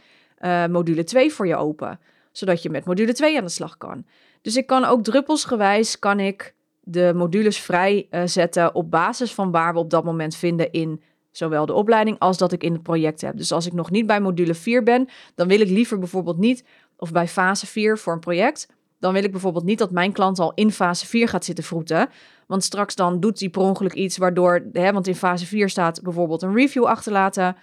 uh, 0.44 0.66
module 0.66 1.04
2 1.04 1.32
voor 1.32 1.46
je 1.46 1.56
open. 1.56 2.00
Zodat 2.32 2.62
je 2.62 2.70
met 2.70 2.84
module 2.84 3.12
2 3.12 3.36
aan 3.36 3.44
de 3.44 3.50
slag 3.50 3.76
kan. 3.76 4.04
Dus 4.42 4.56
ik 4.56 4.66
kan 4.66 4.84
ook 4.84 5.02
druppelsgewijs 5.04 5.98
kan 5.98 6.20
ik 6.20 6.54
de 6.80 7.12
modules 7.14 7.58
vrij 7.58 8.06
uh, 8.10 8.22
zetten 8.24 8.74
op 8.74 8.90
basis 8.90 9.34
van 9.34 9.50
waar 9.50 9.72
we 9.72 9.78
op 9.78 9.90
dat 9.90 10.04
moment 10.04 10.36
vinden 10.36 10.72
in 10.72 11.02
zowel 11.30 11.66
de 11.66 11.72
opleiding 11.72 12.18
als 12.18 12.38
dat 12.38 12.52
ik 12.52 12.62
in 12.62 12.72
het 12.72 12.82
project 12.82 13.20
heb. 13.20 13.36
Dus 13.36 13.52
als 13.52 13.66
ik 13.66 13.72
nog 13.72 13.90
niet 13.90 14.06
bij 14.06 14.20
module 14.20 14.54
4 14.54 14.82
ben, 14.82 15.08
dan 15.34 15.48
wil 15.48 15.60
ik 15.60 15.68
liever 15.68 15.98
bijvoorbeeld 15.98 16.38
niet, 16.38 16.64
of 16.96 17.12
bij 17.12 17.28
fase 17.28 17.66
4 17.66 17.98
voor 17.98 18.12
een 18.12 18.20
project, 18.20 18.68
dan 18.98 19.12
wil 19.12 19.24
ik 19.24 19.30
bijvoorbeeld 19.30 19.64
niet 19.64 19.78
dat 19.78 19.90
mijn 19.90 20.12
klant 20.12 20.38
al 20.38 20.52
in 20.54 20.72
fase 20.72 21.06
4 21.06 21.28
gaat 21.28 21.44
zitten 21.44 21.64
vroeten. 21.64 22.08
Want 22.46 22.64
straks 22.64 22.94
dan 22.94 23.20
doet 23.20 23.40
hij 23.40 23.48
per 23.48 23.62
ongeluk 23.62 23.94
iets 23.94 24.16
waardoor, 24.16 24.66
hè, 24.72 24.92
want 24.92 25.06
in 25.06 25.14
fase 25.14 25.46
4 25.46 25.68
staat 25.68 26.02
bijvoorbeeld 26.02 26.42
een 26.42 26.54
review 26.54 26.84
achterlaten. 26.84 27.56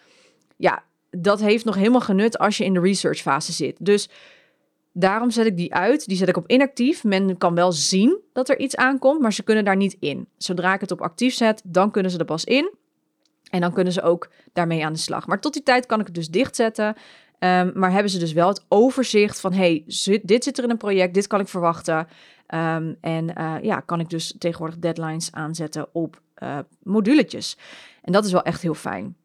Ja, 0.58 0.84
dat 1.10 1.40
heeft 1.40 1.66
nog 1.66 1.76
helemaal 1.76 2.02
genut 2.02 2.38
als 2.38 2.58
je 2.58 2.66
in 2.66 2.74
de 2.74 2.80
research 2.80 3.20
fase 3.20 3.52
zit. 3.52 3.78
Dus 3.80 4.10
daarom 4.94 5.32
zet 5.32 5.46
ik 5.46 5.58
die 5.58 5.74
uit. 5.74 6.08
Die 6.08 6.18
zet 6.18 6.28
ik 6.28 6.38
op 6.38 6.50
inactief. 6.50 7.04
Men 7.04 7.38
kan 7.38 7.56
wel 7.56 7.72
zien 7.72 8.18
dat 8.34 8.50
er 8.50 8.60
iets 8.60 8.76
aankomt, 8.76 9.22
maar 9.22 9.34
ze 9.34 9.44
kunnen 9.44 9.66
daar 9.66 9.76
niet 9.76 9.98
in. 10.00 10.28
Zodra 10.38 10.74
ik 10.74 10.82
het 10.82 10.92
op 10.92 11.02
actief 11.02 11.34
zet, 11.34 11.62
dan 11.66 11.92
kunnen 11.92 12.12
ze 12.12 12.18
er 12.18 12.26
pas 12.26 12.44
in. 12.44 12.74
En 13.50 13.62
dan 13.62 13.74
kunnen 13.74 13.94
ze 13.94 14.02
ook 14.02 14.30
daarmee 14.54 14.86
aan 14.86 14.94
de 14.94 15.00
slag. 15.00 15.28
Maar 15.28 15.40
tot 15.40 15.54
die 15.54 15.64
tijd 15.64 15.86
kan 15.86 16.00
ik 16.00 16.06
het 16.06 16.16
dus 16.16 16.30
dichtzetten. 16.30 16.96
Um, 17.40 17.72
maar 17.76 17.92
hebben 17.92 18.12
ze 18.12 18.20
dus 18.20 18.34
wel 18.34 18.48
het 18.48 18.66
overzicht 18.68 19.40
van: 19.40 19.54
hey, 19.54 19.84
dit 20.24 20.44
zit 20.44 20.58
er 20.58 20.64
in 20.64 20.70
een 20.70 20.78
project, 20.78 21.14
dit 21.14 21.28
kan 21.28 21.40
ik 21.40 21.48
verwachten. 21.48 22.08
Um, 22.54 22.98
en 23.02 23.34
uh, 23.38 23.56
ja, 23.62 23.80
kan 23.80 24.00
ik 24.00 24.10
dus 24.10 24.36
tegenwoordig 24.38 24.80
deadlines 24.80 25.32
aanzetten 25.32 25.88
op 25.92 26.22
uh, 26.44 26.60
moduletjes. 26.84 27.58
En 28.02 28.12
dat 28.12 28.26
is 28.26 28.32
wel 28.32 28.44
echt 28.44 28.62
heel 28.62 28.74
fijn. 28.74 29.16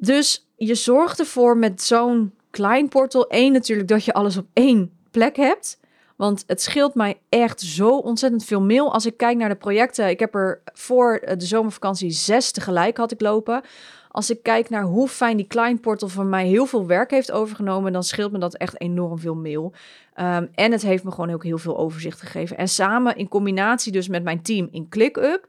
Dus 0.00 0.48
je 0.56 0.74
zorgt 0.74 1.18
ervoor 1.18 1.56
met 1.56 1.82
zo'n 1.82 2.32
klein 2.50 2.88
portal, 2.88 3.28
één 3.28 3.52
natuurlijk, 3.52 3.88
dat 3.88 4.04
je 4.04 4.12
alles 4.12 4.36
op 4.36 4.46
één 4.52 4.92
plek 5.10 5.36
hebt. 5.36 5.80
Want 6.16 6.44
het 6.46 6.62
scheelt 6.62 6.94
mij 6.94 7.20
echt 7.28 7.60
zo 7.60 7.88
ontzettend 7.88 8.44
veel 8.44 8.60
mail. 8.60 8.92
Als 8.92 9.06
ik 9.06 9.16
kijk 9.16 9.36
naar 9.36 9.48
de 9.48 9.56
projecten, 9.56 10.08
ik 10.08 10.18
heb 10.20 10.34
er 10.34 10.62
voor 10.72 11.20
de 11.36 11.44
zomervakantie 11.44 12.10
zes 12.10 12.50
tegelijk 12.50 12.96
had 12.96 13.12
ik 13.12 13.20
lopen. 13.20 13.62
Als 14.10 14.30
ik 14.30 14.42
kijk 14.42 14.70
naar 14.70 14.82
hoe 14.82 15.08
fijn 15.08 15.36
die 15.36 15.46
klein 15.46 15.80
portal 15.80 16.08
van 16.08 16.28
mij 16.28 16.46
heel 16.46 16.66
veel 16.66 16.86
werk 16.86 17.10
heeft 17.10 17.32
overgenomen, 17.32 17.92
dan 17.92 18.02
scheelt 18.02 18.32
me 18.32 18.38
dat 18.38 18.54
echt 18.54 18.80
enorm 18.80 19.18
veel 19.18 19.34
mail. 19.34 19.72
Um, 20.20 20.48
en 20.54 20.72
het 20.72 20.82
heeft 20.82 21.04
me 21.04 21.10
gewoon 21.10 21.30
ook 21.30 21.44
heel 21.44 21.58
veel 21.58 21.78
overzicht 21.78 22.20
gegeven. 22.20 22.56
En 22.56 22.68
samen 22.68 23.16
in 23.16 23.28
combinatie 23.28 23.92
dus 23.92 24.08
met 24.08 24.22
mijn 24.22 24.42
team 24.42 24.68
in 24.70 24.88
ClickUp 24.88 25.48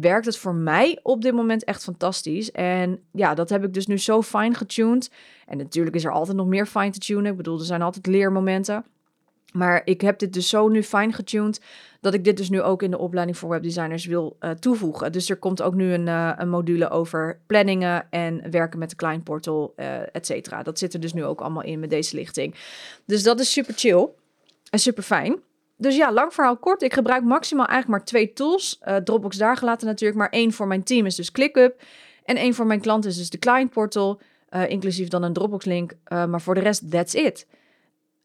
werkt 0.00 0.26
het 0.26 0.36
voor 0.36 0.54
mij 0.54 0.98
op 1.02 1.22
dit 1.22 1.34
moment 1.34 1.64
echt 1.64 1.82
fantastisch. 1.82 2.52
En 2.52 2.98
ja, 3.12 3.34
dat 3.34 3.48
heb 3.48 3.64
ik 3.64 3.74
dus 3.74 3.86
nu 3.86 3.98
zo 3.98 4.22
fijn 4.22 4.54
getuned. 4.54 5.10
En 5.46 5.58
natuurlijk 5.58 5.96
is 5.96 6.04
er 6.04 6.12
altijd 6.12 6.36
nog 6.36 6.46
meer 6.46 6.66
fijn 6.66 6.92
te 6.92 6.98
tunen. 6.98 7.30
Ik 7.30 7.36
bedoel, 7.36 7.58
er 7.58 7.64
zijn 7.64 7.82
altijd 7.82 8.06
leermomenten. 8.06 8.84
Maar 9.52 9.82
ik 9.84 10.00
heb 10.00 10.18
dit 10.18 10.32
dus 10.32 10.48
zo 10.48 10.68
nu 10.68 10.82
fijn 10.82 11.12
getuned 11.12 11.60
dat 12.00 12.14
ik 12.14 12.24
dit 12.24 12.36
dus 12.36 12.50
nu 12.50 12.62
ook 12.62 12.82
in 12.82 12.90
de 12.90 12.98
opleiding 12.98 13.38
voor 13.38 13.48
webdesigners 13.48 14.06
wil 14.06 14.36
uh, 14.40 14.50
toevoegen. 14.50 15.12
Dus 15.12 15.30
er 15.30 15.36
komt 15.36 15.62
ook 15.62 15.74
nu 15.74 15.92
een, 15.92 16.06
uh, 16.06 16.32
een, 16.36 16.48
module 16.48 16.90
over 16.90 17.40
planningen 17.46 18.10
en 18.10 18.50
werken 18.50 18.78
met 18.78 18.90
de 18.90 18.96
klein 18.96 19.22
portal, 19.22 19.72
uh, 19.76 20.00
et 20.00 20.26
cetera. 20.26 20.62
Dat 20.62 20.78
zit 20.78 20.94
er 20.94 21.00
dus 21.00 21.12
nu 21.12 21.24
ook 21.24 21.40
allemaal 21.40 21.62
in 21.62 21.80
met 21.80 21.90
deze 21.90 22.16
lichting. 22.16 22.54
Dus 23.04 23.22
dat 23.22 23.40
is 23.40 23.52
super 23.52 23.74
chill 23.74 24.08
en 24.70 24.78
super 24.78 25.02
fijn. 25.02 25.42
Dus 25.84 25.96
ja, 25.96 26.12
lang 26.12 26.34
verhaal 26.34 26.56
kort. 26.56 26.82
Ik 26.82 26.94
gebruik 26.94 27.22
maximaal 27.22 27.66
eigenlijk 27.66 27.98
maar 27.98 28.08
twee 28.08 28.32
tools. 28.32 28.80
Dropbox 29.04 29.36
daar 29.36 29.56
gelaten 29.56 29.86
natuurlijk, 29.86 30.18
maar 30.18 30.28
één 30.28 30.52
voor 30.52 30.66
mijn 30.66 30.82
team 30.82 31.06
is 31.06 31.14
dus 31.14 31.30
ClickUp. 31.30 31.82
En 32.24 32.36
één 32.36 32.54
voor 32.54 32.66
mijn 32.66 32.80
klant 32.80 33.04
is 33.04 33.16
dus 33.16 33.30
de 33.30 33.38
Client 33.38 33.70
Portal, 33.70 34.20
inclusief 34.68 35.08
dan 35.08 35.22
een 35.22 35.32
Dropbox 35.32 35.64
link. 35.64 35.92
maar 36.08 36.40
voor 36.40 36.54
de 36.54 36.60
rest, 36.60 36.90
that's 36.90 37.14
it. 37.14 37.46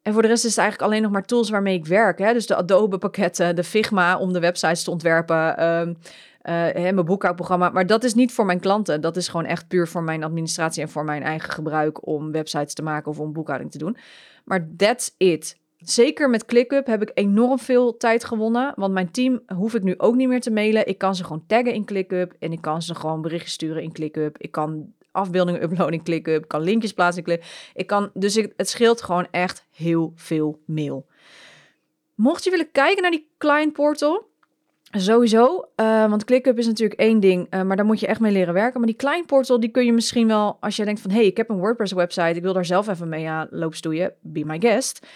En 0.02 0.14
voor 0.14 0.22
de 0.22 0.28
rest 0.28 0.46
is 0.46 0.50
het 0.50 0.60
eigenlijk 0.60 0.92
alleen 0.92 1.02
nog 1.02 1.12
maar 1.12 1.26
tools 1.26 1.50
waarmee 1.50 1.76
ik 1.76 1.86
werk. 1.86 2.20
Hè? 2.20 2.34
Dus 2.34 2.48
de 2.48 2.56
Adobe 2.56 2.98
pakketten, 2.98 3.56
de 3.56 3.64
Figma 3.64 4.18
om 4.18 4.34
de 4.34 4.40
websites 4.40 4.84
te 4.84 4.92
ontwerpen, 4.92 5.66
um, 5.68 5.98
mijn 6.74 7.06
boekhoudprogramma. 7.06 7.70
Maar 7.70 7.86
dat 7.86 8.04
is 8.04 8.14
niet 8.14 8.34
voor 8.34 8.46
mijn 8.46 8.60
klanten. 8.60 9.02
Dat 9.02 9.18
is 9.18 9.28
gewoon 9.28 9.46
echt 9.46 9.68
puur 9.68 9.88
voor 9.88 10.04
mijn 10.04 10.24
administratie 10.24 10.82
en 10.82 10.90
voor 10.90 11.04
mijn 11.04 11.24
eigen 11.24 11.52
gebruik 11.52 12.08
om 12.08 12.32
websites 12.32 12.74
te 12.74 12.82
maken 12.82 13.12
of 13.12 13.20
om 13.20 13.34
boekhouding 13.34 13.72
te 13.72 13.78
doen. 13.78 13.98
Maar 14.44 14.68
that's 14.78 15.12
it. 15.18 15.59
Zeker 15.80 16.30
met 16.30 16.46
ClickUp 16.46 16.86
heb 16.86 17.02
ik 17.02 17.12
enorm 17.14 17.60
veel 17.60 17.98
tijd 17.98 18.24
gewonnen. 18.24 18.74
Want 18.76 18.94
mijn 18.94 19.12
team 19.12 19.42
hoef 19.56 19.74
ik 19.74 19.84
nu 19.84 19.94
ook 19.98 20.16
niet 20.16 20.28
meer 20.28 20.42
te 20.42 20.52
mailen. 20.52 20.88
Ik 20.88 20.98
kan 20.98 21.16
ze 21.16 21.24
gewoon 21.24 21.44
taggen 21.48 21.74
in 21.74 21.86
ClickUp. 21.86 22.34
En 22.40 22.52
ik 22.52 22.62
kan 22.62 22.82
ze 22.82 22.96
gewoon 22.96 23.22
berichtjes 23.22 23.54
sturen 23.54 23.84
in 23.84 23.92
ClickUp. 23.92 24.38
Ik 24.38 24.52
kan 24.52 24.94
afbeeldingen 25.12 25.64
uploaden 25.64 25.94
in 25.94 26.04
ClickUp, 26.04 26.48
kan 26.48 26.62
linkjes 26.62 26.94
plaatsen 26.94 27.24
in 27.24 27.42
Ik 27.74 27.88
kan, 27.88 28.10
dus 28.14 28.38
ik, 28.38 28.54
het 28.58 28.70
scheelt 28.70 29.02
gewoon 29.02 29.28
echt 29.32 29.66
heel 29.72 30.12
veel 30.16 30.60
mail. 30.66 31.06
Mocht 32.16 32.44
je 32.44 32.50
willen 32.50 32.72
kijken 32.72 33.02
naar 33.02 33.12
die 33.12 33.28
client 33.38 33.74
portal, 33.74 34.28
Sowieso, 34.92 35.70
uh, 35.76 36.10
want 36.10 36.24
ClickUp 36.24 36.58
is 36.58 36.68
natuurlijk 36.68 37.00
één 37.00 37.20
ding, 37.20 37.54
uh, 37.54 37.62
maar 37.62 37.76
daar 37.76 37.86
moet 37.86 38.00
je 38.00 38.08
echt 38.08 38.20
mee 38.20 38.32
leren 38.32 38.54
werken. 38.54 38.80
Maar 38.80 38.90
die 38.90 38.98
client 38.98 39.26
portal, 39.26 39.60
die 39.60 39.70
kun 39.70 39.86
je 39.86 39.94
misschien 39.94 40.28
wel, 40.28 40.58
als 40.60 40.76
je 40.76 40.86
denkt 40.86 41.02
van... 41.02 41.12
hey, 41.12 41.26
ik 41.26 41.38
heb 41.38 41.50
een 41.50 41.58
WordPress 41.58 41.94
website, 41.94 42.36
ik 42.36 42.42
wil 42.42 42.54
daar 42.54 42.66
zelf 42.66 42.88
even 42.88 43.10
mee 43.10 43.30
aan 43.30 43.48
loopstoeien, 43.50 44.14
be 44.22 44.46
my 44.46 44.60
guest. 44.60 45.08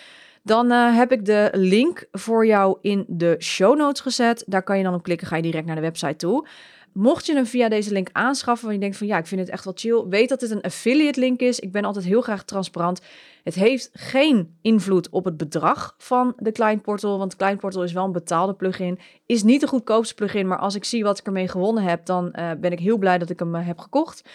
Dan 0.45 0.71
uh, 0.71 0.95
heb 0.95 1.12
ik 1.12 1.25
de 1.25 1.49
link 1.51 2.06
voor 2.12 2.45
jou 2.45 2.77
in 2.82 3.06
de 3.08 3.36
show 3.39 3.77
notes 3.77 4.01
gezet. 4.01 4.43
Daar 4.47 4.63
kan 4.63 4.77
je 4.77 4.84
dan 4.84 4.93
op 4.93 5.03
klikken, 5.03 5.27
ga 5.27 5.36
je 5.36 5.41
direct 5.41 5.65
naar 5.65 5.75
de 5.75 5.82
website 5.82 6.15
toe. 6.15 6.47
Mocht 6.93 7.25
je 7.25 7.34
hem 7.34 7.45
via 7.45 7.69
deze 7.69 7.91
link 7.91 8.10
aanschaffen, 8.12 8.63
want 8.63 8.75
je 8.75 8.82
denkt 8.82 8.97
van 8.97 9.08
ja, 9.08 9.17
ik 9.17 9.27
vind 9.27 9.41
het 9.41 9.49
echt 9.49 9.63
wel 9.63 9.73
chill, 9.75 10.06
weet 10.10 10.29
dat 10.29 10.39
dit 10.39 10.51
een 10.51 10.62
affiliate 10.62 11.19
link 11.19 11.39
is. 11.39 11.60
Ik 11.60 11.71
ben 11.71 11.86
altijd 11.86 12.06
heel 12.06 12.21
graag 12.21 12.43
transparant. 12.43 13.01
Het 13.43 13.56
heeft 13.56 13.89
geen 13.93 14.58
invloed 14.62 15.10
op 15.10 15.25
het 15.25 15.38
bedrag 15.38 15.95
van 15.97 16.34
de 16.38 16.51
Client 16.51 16.86
want 16.86 17.36
Client 17.36 17.63
is 17.75 17.93
wel 17.93 18.06
een 18.06 18.12
betaalde 18.12 18.53
plugin. 18.53 18.99
Is 19.25 19.43
niet 19.43 19.62
de 19.62 19.67
goedkoopste 19.67 20.15
plugin, 20.15 20.47
maar 20.47 20.58
als 20.58 20.75
ik 20.75 20.84
zie 20.84 21.03
wat 21.03 21.19
ik 21.19 21.25
ermee 21.25 21.47
gewonnen 21.47 21.84
heb, 21.84 22.06
dan 22.06 22.34
uh, 22.36 22.51
ben 22.58 22.71
ik 22.71 22.79
heel 22.79 22.97
blij 22.97 23.17
dat 23.17 23.29
ik 23.29 23.39
hem 23.39 23.56
uh, 23.56 23.67
heb 23.67 23.79
gekocht. 23.79 24.29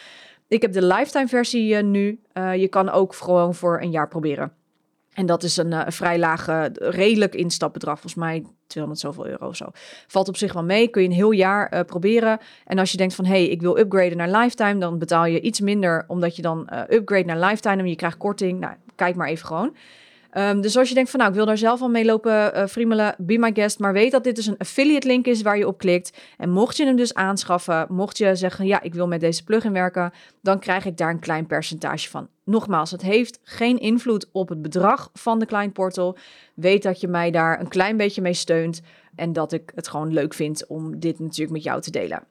Ik 0.49 0.63
heb 0.63 0.73
de 0.73 0.87
lifetime 0.87 1.29
versie 1.29 1.83
nu. 1.83 2.21
je 2.35 2.69
kan 2.71 2.91
ook 2.91 3.15
gewoon 3.15 3.55
voor 3.55 3.81
een 3.81 3.91
jaar 3.91 4.09
proberen. 4.09 4.58
En 5.19 5.27
dat 5.27 5.43
is 5.43 5.57
een, 5.57 5.73
een 5.73 5.93
vrij 5.93 6.19
lage, 6.19 6.71
redelijk 6.73 7.35
instapbedrag. 7.35 8.01
Volgens 8.01 8.15
mij 8.15 8.45
200 8.67 9.05
zoveel 9.05 9.27
euro 9.27 9.53
zo. 9.53 9.67
Valt 10.07 10.29
op 10.29 10.37
zich 10.37 10.53
wel 10.53 10.65
mee. 10.65 10.89
Kun 10.89 11.03
je 11.03 11.09
een 11.09 11.15
heel 11.15 11.31
jaar 11.31 11.75
uh, 11.75 11.81
proberen. 11.81 12.39
En 12.65 12.79
als 12.79 12.91
je 12.91 12.97
denkt 12.97 13.15
van, 13.15 13.25
hé, 13.25 13.31
hey, 13.31 13.49
ik 13.49 13.61
wil 13.61 13.79
upgraden 13.79 14.17
naar 14.17 14.31
lifetime, 14.31 14.79
dan 14.79 14.99
betaal 14.99 15.27
je 15.27 15.41
iets 15.41 15.61
minder, 15.61 16.05
omdat 16.07 16.37
je 16.37 16.43
dan 16.43 16.69
upgrade 16.89 17.25
naar 17.25 17.39
lifetime 17.39 17.77
en 17.77 17.89
je 17.89 17.97
krijgt 17.97 18.17
korting. 18.17 18.61
Nou, 18.61 18.75
kijk 18.95 19.17
maar 19.17 19.29
even 19.29 19.47
gewoon. 19.47 19.77
Um, 20.33 20.61
dus 20.61 20.77
als 20.77 20.89
je 20.89 20.95
denkt 20.95 21.11
van 21.11 21.19
nou, 21.19 21.31
ik 21.31 21.37
wil 21.37 21.47
daar 21.47 21.59
zelf 21.59 21.81
al 21.81 21.89
mee 21.89 22.05
lopen 22.05 22.57
uh, 22.57 22.67
friemelen, 22.67 23.15
be 23.19 23.39
my 23.39 23.51
guest. 23.55 23.79
Maar 23.79 23.93
weet 23.93 24.11
dat 24.11 24.25
dit 24.25 24.37
dus 24.37 24.47
een 24.47 24.59
affiliate 24.59 25.07
link 25.07 25.27
is 25.27 25.43
waar 25.43 25.59
je 25.59 25.67
op 25.67 25.79
klikt. 25.79 26.19
En 26.37 26.51
mocht 26.51 26.77
je 26.77 26.85
hem 26.85 26.97
dus 26.97 27.15
aanschaffen, 27.15 27.87
mocht 27.89 28.19
je 28.19 28.35
zeggen 28.35 28.67
ja, 28.67 28.83
ik 28.83 28.95
wil 28.95 29.07
met 29.07 29.21
deze 29.21 29.45
plugin 29.45 29.73
werken, 29.73 30.13
dan 30.43 30.59
krijg 30.59 30.85
ik 30.85 30.97
daar 30.97 31.11
een 31.11 31.19
klein 31.19 31.47
percentage 31.47 32.11
van. 32.11 32.29
Nogmaals, 32.49 32.91
het 32.91 33.03
heeft 33.03 33.41
geen 33.43 33.79
invloed 33.79 34.29
op 34.33 34.49
het 34.49 34.63
bedrag 34.63 35.11
van 35.13 35.39
de 35.39 35.47
Client 35.47 35.73
Portal. 35.73 36.17
Weet 36.55 36.83
dat 36.83 37.01
je 37.01 37.09
mij 37.09 37.31
daar 37.31 37.61
een 37.61 37.69
klein 37.69 37.97
beetje 37.97 38.23
mee 38.23 38.35
steunt 38.35 38.81
en 39.15 39.33
dat 39.33 39.53
ik 39.53 39.73
het 39.75 39.89
gewoon 39.89 40.13
leuk 40.13 40.35
vind 40.35 40.67
om 40.67 41.01
dit 41.01 41.19
natuurlijk 41.19 41.51
met 41.51 41.63
jou 41.63 41.81
te 41.81 41.91
delen. 41.91 42.25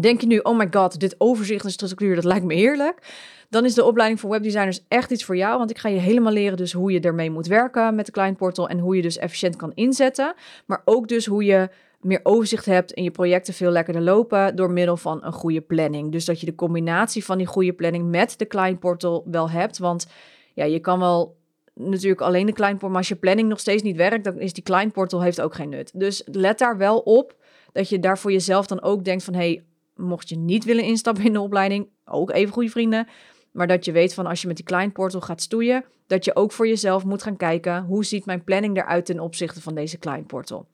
Denk 0.00 0.20
je 0.20 0.26
nu, 0.26 0.38
oh 0.38 0.58
my 0.58 0.68
god, 0.70 1.00
dit 1.00 1.14
overzicht 1.18 1.64
en 1.64 1.70
structuur, 1.70 2.14
dat 2.14 2.24
lijkt 2.24 2.44
me 2.44 2.54
heerlijk 2.54 3.00
dan 3.48 3.64
is 3.64 3.74
de 3.74 3.84
opleiding 3.84 4.20
voor 4.20 4.30
webdesigners 4.30 4.80
echt 4.88 5.10
iets 5.10 5.24
voor 5.24 5.36
jou. 5.36 5.58
Want 5.58 5.70
ik 5.70 5.78
ga 5.78 5.88
je 5.88 5.98
helemaal 5.98 6.32
leren 6.32 6.56
dus 6.56 6.72
hoe 6.72 6.92
je 6.92 7.00
ermee 7.00 7.30
moet 7.30 7.46
werken 7.46 7.94
met 7.94 8.06
de 8.06 8.12
Client 8.12 8.36
Portal 8.36 8.68
en 8.68 8.78
hoe 8.78 8.96
je 8.96 9.02
dus 9.02 9.18
efficiënt 9.18 9.56
kan 9.56 9.72
inzetten. 9.74 10.34
Maar 10.66 10.82
ook 10.84 11.08
dus 11.08 11.26
hoe 11.26 11.44
je 11.44 11.68
meer 12.00 12.20
overzicht 12.22 12.66
hebt 12.66 12.94
en 12.94 13.02
je 13.02 13.10
projecten 13.10 13.54
veel 13.54 13.70
lekkerder 13.70 14.02
lopen 14.02 14.56
door 14.56 14.70
middel 14.70 14.96
van 14.96 15.24
een 15.24 15.32
goede 15.32 15.60
planning. 15.60 16.12
Dus 16.12 16.24
dat 16.24 16.40
je 16.40 16.46
de 16.46 16.54
combinatie 16.54 17.24
van 17.24 17.38
die 17.38 17.46
goede 17.46 17.72
planning 17.72 18.10
met 18.10 18.38
de 18.38 18.46
Client 18.46 18.78
Portal 18.78 19.24
wel 19.30 19.50
hebt. 19.50 19.78
Want 19.78 20.06
ja, 20.54 20.64
je 20.64 20.80
kan 20.80 20.98
wel 20.98 21.36
natuurlijk 21.74 22.20
alleen 22.20 22.46
de 22.46 22.52
Client 22.52 22.72
Portal, 22.72 22.88
maar 22.88 22.98
als 22.98 23.08
je 23.08 23.16
planning 23.16 23.48
nog 23.48 23.60
steeds 23.60 23.82
niet 23.82 23.96
werkt, 23.96 24.24
dan 24.24 24.38
is 24.38 24.52
die 24.52 24.62
Client 24.62 24.92
Portal 24.92 25.22
heeft 25.22 25.40
ook 25.40 25.54
geen 25.54 25.68
nut. 25.68 25.90
Dus 25.94 26.22
let 26.24 26.58
daar 26.58 26.76
wel 26.76 26.98
op 26.98 27.34
dat 27.72 27.88
je 27.88 27.98
daar 27.98 28.18
voor 28.18 28.32
jezelf 28.32 28.66
dan 28.66 28.82
ook 28.82 29.04
denkt 29.04 29.24
van, 29.24 29.34
hey, 29.34 29.64
mocht 29.96 30.28
je 30.28 30.36
niet 30.36 30.64
willen 30.64 30.84
instappen 30.84 31.24
in 31.24 31.32
de 31.32 31.40
opleiding, 31.40 31.88
ook 32.04 32.30
even 32.30 32.52
goede 32.52 32.70
vrienden, 32.70 33.08
maar 33.52 33.66
dat 33.66 33.84
je 33.84 33.92
weet 33.92 34.14
van 34.14 34.26
als 34.26 34.40
je 34.40 34.46
met 34.46 34.56
die 34.56 34.64
client 34.64 34.92
portal 34.92 35.20
gaat 35.20 35.42
stoeien, 35.42 35.84
dat 36.06 36.24
je 36.24 36.36
ook 36.36 36.52
voor 36.52 36.68
jezelf 36.68 37.04
moet 37.04 37.22
gaan 37.22 37.36
kijken 37.36 37.84
hoe 37.84 38.04
ziet 38.04 38.26
mijn 38.26 38.44
planning 38.44 38.76
eruit 38.76 39.04
ten 39.06 39.20
opzichte 39.20 39.60
van 39.62 39.74
deze 39.74 39.98
client 39.98 40.26
portal. 40.26 40.66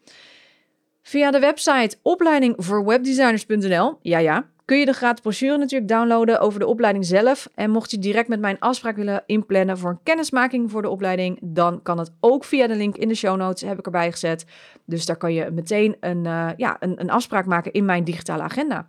Via 1.03 1.31
de 1.31 1.39
website 1.39 1.97
opleiding 2.03 2.55
voor 2.57 2.85
webdesigners.nl, 2.85 3.99
ja 4.03 4.19
ja, 4.19 4.47
kun 4.65 4.79
je 4.79 4.87
de 4.87 4.93
gratis 4.93 5.21
brochure 5.21 5.59
natuurlijk 5.59 5.91
downloaden 5.91 6.41
over 6.41 6.61
de 6.61 6.67
opleiding 6.67 7.07
zelf. 7.07 7.49
En 7.55 7.71
mocht 7.71 7.91
je 7.91 7.99
direct 7.99 8.29
met 8.29 8.41
mij 8.41 8.51
een 8.51 8.59
afspraak 8.59 8.97
willen 8.97 9.23
inplannen 9.27 9.79
voor 9.79 9.91
een 9.91 10.03
kennismaking 10.03 10.71
voor 10.71 10.83
de 10.83 10.89
opleiding, 10.89 11.39
dan 11.43 11.83
kan 11.83 11.99
het 11.99 12.11
ook 12.21 12.45
via 12.45 12.67
de 12.67 12.75
link 12.75 12.97
in 12.97 13.09
de 13.09 13.15
show 13.15 13.37
notes, 13.37 13.69
heb 13.69 13.79
ik 13.79 13.85
erbij 13.85 14.11
gezet. 14.11 14.45
Dus 14.85 15.07
daar 15.07 15.17
kan 15.17 15.33
je 15.33 15.51
meteen 15.51 15.97
een, 16.01 16.25
uh, 16.25 16.49
ja, 16.57 16.77
een, 16.81 17.01
een 17.01 17.11
afspraak 17.11 17.47
maken 17.47 17.73
in 17.73 17.85
mijn 17.85 18.05
digitale 18.05 18.43
agenda. 18.43 18.87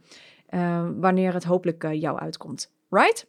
Uh, 0.50 0.88
wanneer 0.96 1.34
het 1.34 1.44
hopelijk 1.44 1.84
uh, 1.84 2.02
jou 2.02 2.20
uitkomt. 2.20 2.72
Right? 2.90 3.26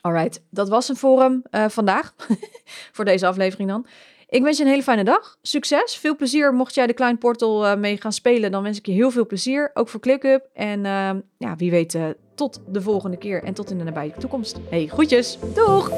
Alright, 0.00 0.42
dat 0.50 0.68
was 0.68 0.88
een 0.88 0.96
forum 0.96 1.42
vandaag. 1.50 2.14
voor 2.92 3.04
deze 3.04 3.26
aflevering 3.26 3.68
dan. 3.68 3.86
Ik 4.34 4.42
wens 4.42 4.58
je 4.58 4.64
een 4.64 4.70
hele 4.70 4.82
fijne 4.82 5.04
dag. 5.04 5.36
Succes. 5.42 5.96
Veel 5.96 6.16
plezier. 6.16 6.54
Mocht 6.54 6.74
jij 6.74 6.86
de 6.86 6.92
Klein 6.92 7.18
Portal 7.18 7.66
uh, 7.66 7.76
mee 7.76 8.00
gaan 8.00 8.12
spelen, 8.12 8.50
dan 8.50 8.62
wens 8.62 8.78
ik 8.78 8.86
je 8.86 8.92
heel 8.92 9.10
veel 9.10 9.26
plezier. 9.26 9.70
Ook 9.74 9.88
voor 9.88 10.00
ClickUp. 10.00 10.48
En 10.52 10.78
uh, 10.78 11.10
ja, 11.38 11.56
wie 11.56 11.70
weet, 11.70 11.94
uh, 11.94 12.04
tot 12.34 12.60
de 12.68 12.80
volgende 12.80 13.16
keer 13.16 13.42
en 13.42 13.54
tot 13.54 13.70
in 13.70 13.78
de 13.78 13.84
nabije 13.84 14.12
toekomst. 14.18 14.58
Hey, 14.70 14.86
groetjes. 14.86 15.38
Doeg! 15.54 15.90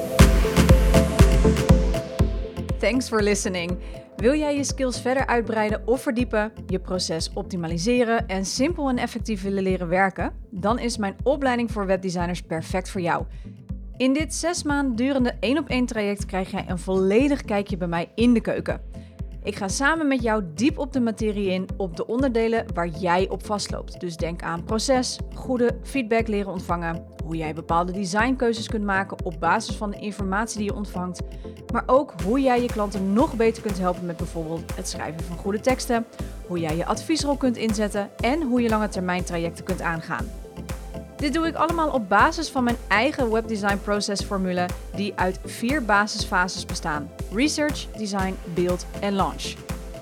Thanks 2.79 3.09
for 3.09 3.23
listening. 3.23 3.79
Wil 4.17 4.35
jij 4.35 4.57
je 4.57 4.65
skills 4.65 5.01
verder 5.01 5.27
uitbreiden 5.27 5.83
of 5.87 6.03
verdiepen, 6.03 6.53
je 6.67 6.79
proces 6.79 7.31
optimaliseren 7.35 8.29
en 8.29 8.45
simpel 8.45 8.89
en 8.89 8.99
effectief 8.99 9.43
willen 9.43 9.63
leren 9.63 9.89
werken? 9.89 10.33
Dan 10.51 10.79
is 10.79 10.97
mijn 10.97 11.17
opleiding 11.23 11.73
voor 11.73 11.87
webdesigners 11.87 12.43
perfect 12.43 12.91
voor 12.91 13.01
jou. 13.01 13.25
In 13.97 14.13
dit 14.13 14.35
zes 14.35 14.63
maanden 14.63 14.97
durende 14.97 15.35
1 15.41 15.59
op 15.59 15.69
1 15.69 15.87
traject 15.87 16.27
krijg 16.27 16.51
jij 16.51 16.65
een 16.69 16.79
volledig 16.79 17.43
kijkje 17.43 17.77
bij 17.77 17.89
mij 17.89 18.09
in 18.15 18.35
de 18.35 18.41
keuken. 18.41 18.81
Ik 19.43 19.57
ga 19.57 19.69
samen 19.69 20.09
met 20.09 20.23
jou 20.23 20.45
diep 20.55 20.79
op 20.79 20.93
de 20.93 21.01
materie 21.01 21.51
in 21.51 21.67
op 21.77 21.97
de 21.97 22.07
onderdelen 22.07 22.67
waar 22.75 22.89
jij 22.89 23.29
op 23.29 23.47
vastloopt. 23.47 24.01
Dus 24.01 24.17
denk 24.17 24.43
aan 24.43 24.65
proces, 24.65 25.19
goede 25.35 25.79
feedback 25.83 26.29
leren 26.29 26.53
ontvangen, 26.53 27.05
hoe 27.25 27.37
jij 27.37 27.55
bepaalde 27.55 27.93
designkeuzes 27.93 28.69
kunt 28.69 28.85
maken 28.85 29.25
op 29.25 29.37
basis 29.41 29.77
van 29.77 29.91
de 29.91 29.99
informatie 29.99 30.59
die 30.59 30.67
je 30.67 30.75
ontvangt, 30.75 31.21
maar 31.73 31.85
ook 31.87 32.15
hoe 32.25 32.41
jij 32.41 32.63
je 32.63 32.69
klanten 32.69 33.13
nog 33.13 33.37
beter 33.37 33.63
kunt 33.63 33.79
helpen 33.79 34.07
met 34.07 34.17
bijvoorbeeld 34.17 34.77
het 34.77 34.89
schrijven 34.89 35.25
van 35.25 35.37
goede 35.37 35.61
teksten, 35.61 36.07
hoe 36.47 36.59
jij 36.59 36.77
je 36.77 36.87
adviesrol 36.87 37.37
kunt 37.37 37.57
inzetten 37.57 38.11
en 38.17 38.43
hoe 38.43 38.61
je 38.61 38.69
lange 38.69 38.89
termijn 38.89 39.25
trajecten 39.25 39.65
kunt 39.65 39.81
aangaan. 39.81 40.27
Dit 41.17 41.33
doe 41.33 41.47
ik 41.47 41.55
allemaal 41.55 41.91
op 41.91 42.09
basis 42.09 42.49
van 42.49 42.65
mijn 42.65 42.77
eigen 42.89 43.31
webdesign 43.31 43.79
processformule 43.83 44.67
die 44.95 45.13
uit 45.17 45.39
vier 45.45 45.85
basisfases 45.85 46.67
bestaan: 46.67 47.11
research, 47.33 47.87
design, 47.97 48.37
build 48.55 48.87
en 49.01 49.15
launch. 49.15 49.55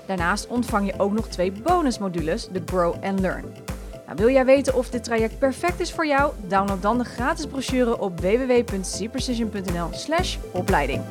Daarnaast 0.07 0.47
ontvang 0.47 0.85
je 0.85 0.99
ook 0.99 1.13
nog 1.13 1.27
twee 1.27 1.51
bonusmodules, 1.51 2.47
de 2.51 2.61
Grow 2.65 2.95
and 3.03 3.19
Learn. 3.19 3.45
Nou, 4.05 4.17
wil 4.17 4.29
jij 4.29 4.45
weten 4.45 4.75
of 4.75 4.89
dit 4.89 5.03
traject 5.03 5.39
perfect 5.39 5.79
is 5.79 5.91
voor 5.91 6.07
jou? 6.07 6.33
Download 6.47 6.81
dan 6.81 6.97
de 6.97 7.03
gratis 7.03 7.45
brochure 7.45 7.99
op 7.99 8.19
www.cprecision.nl/opleiding. 8.19 11.01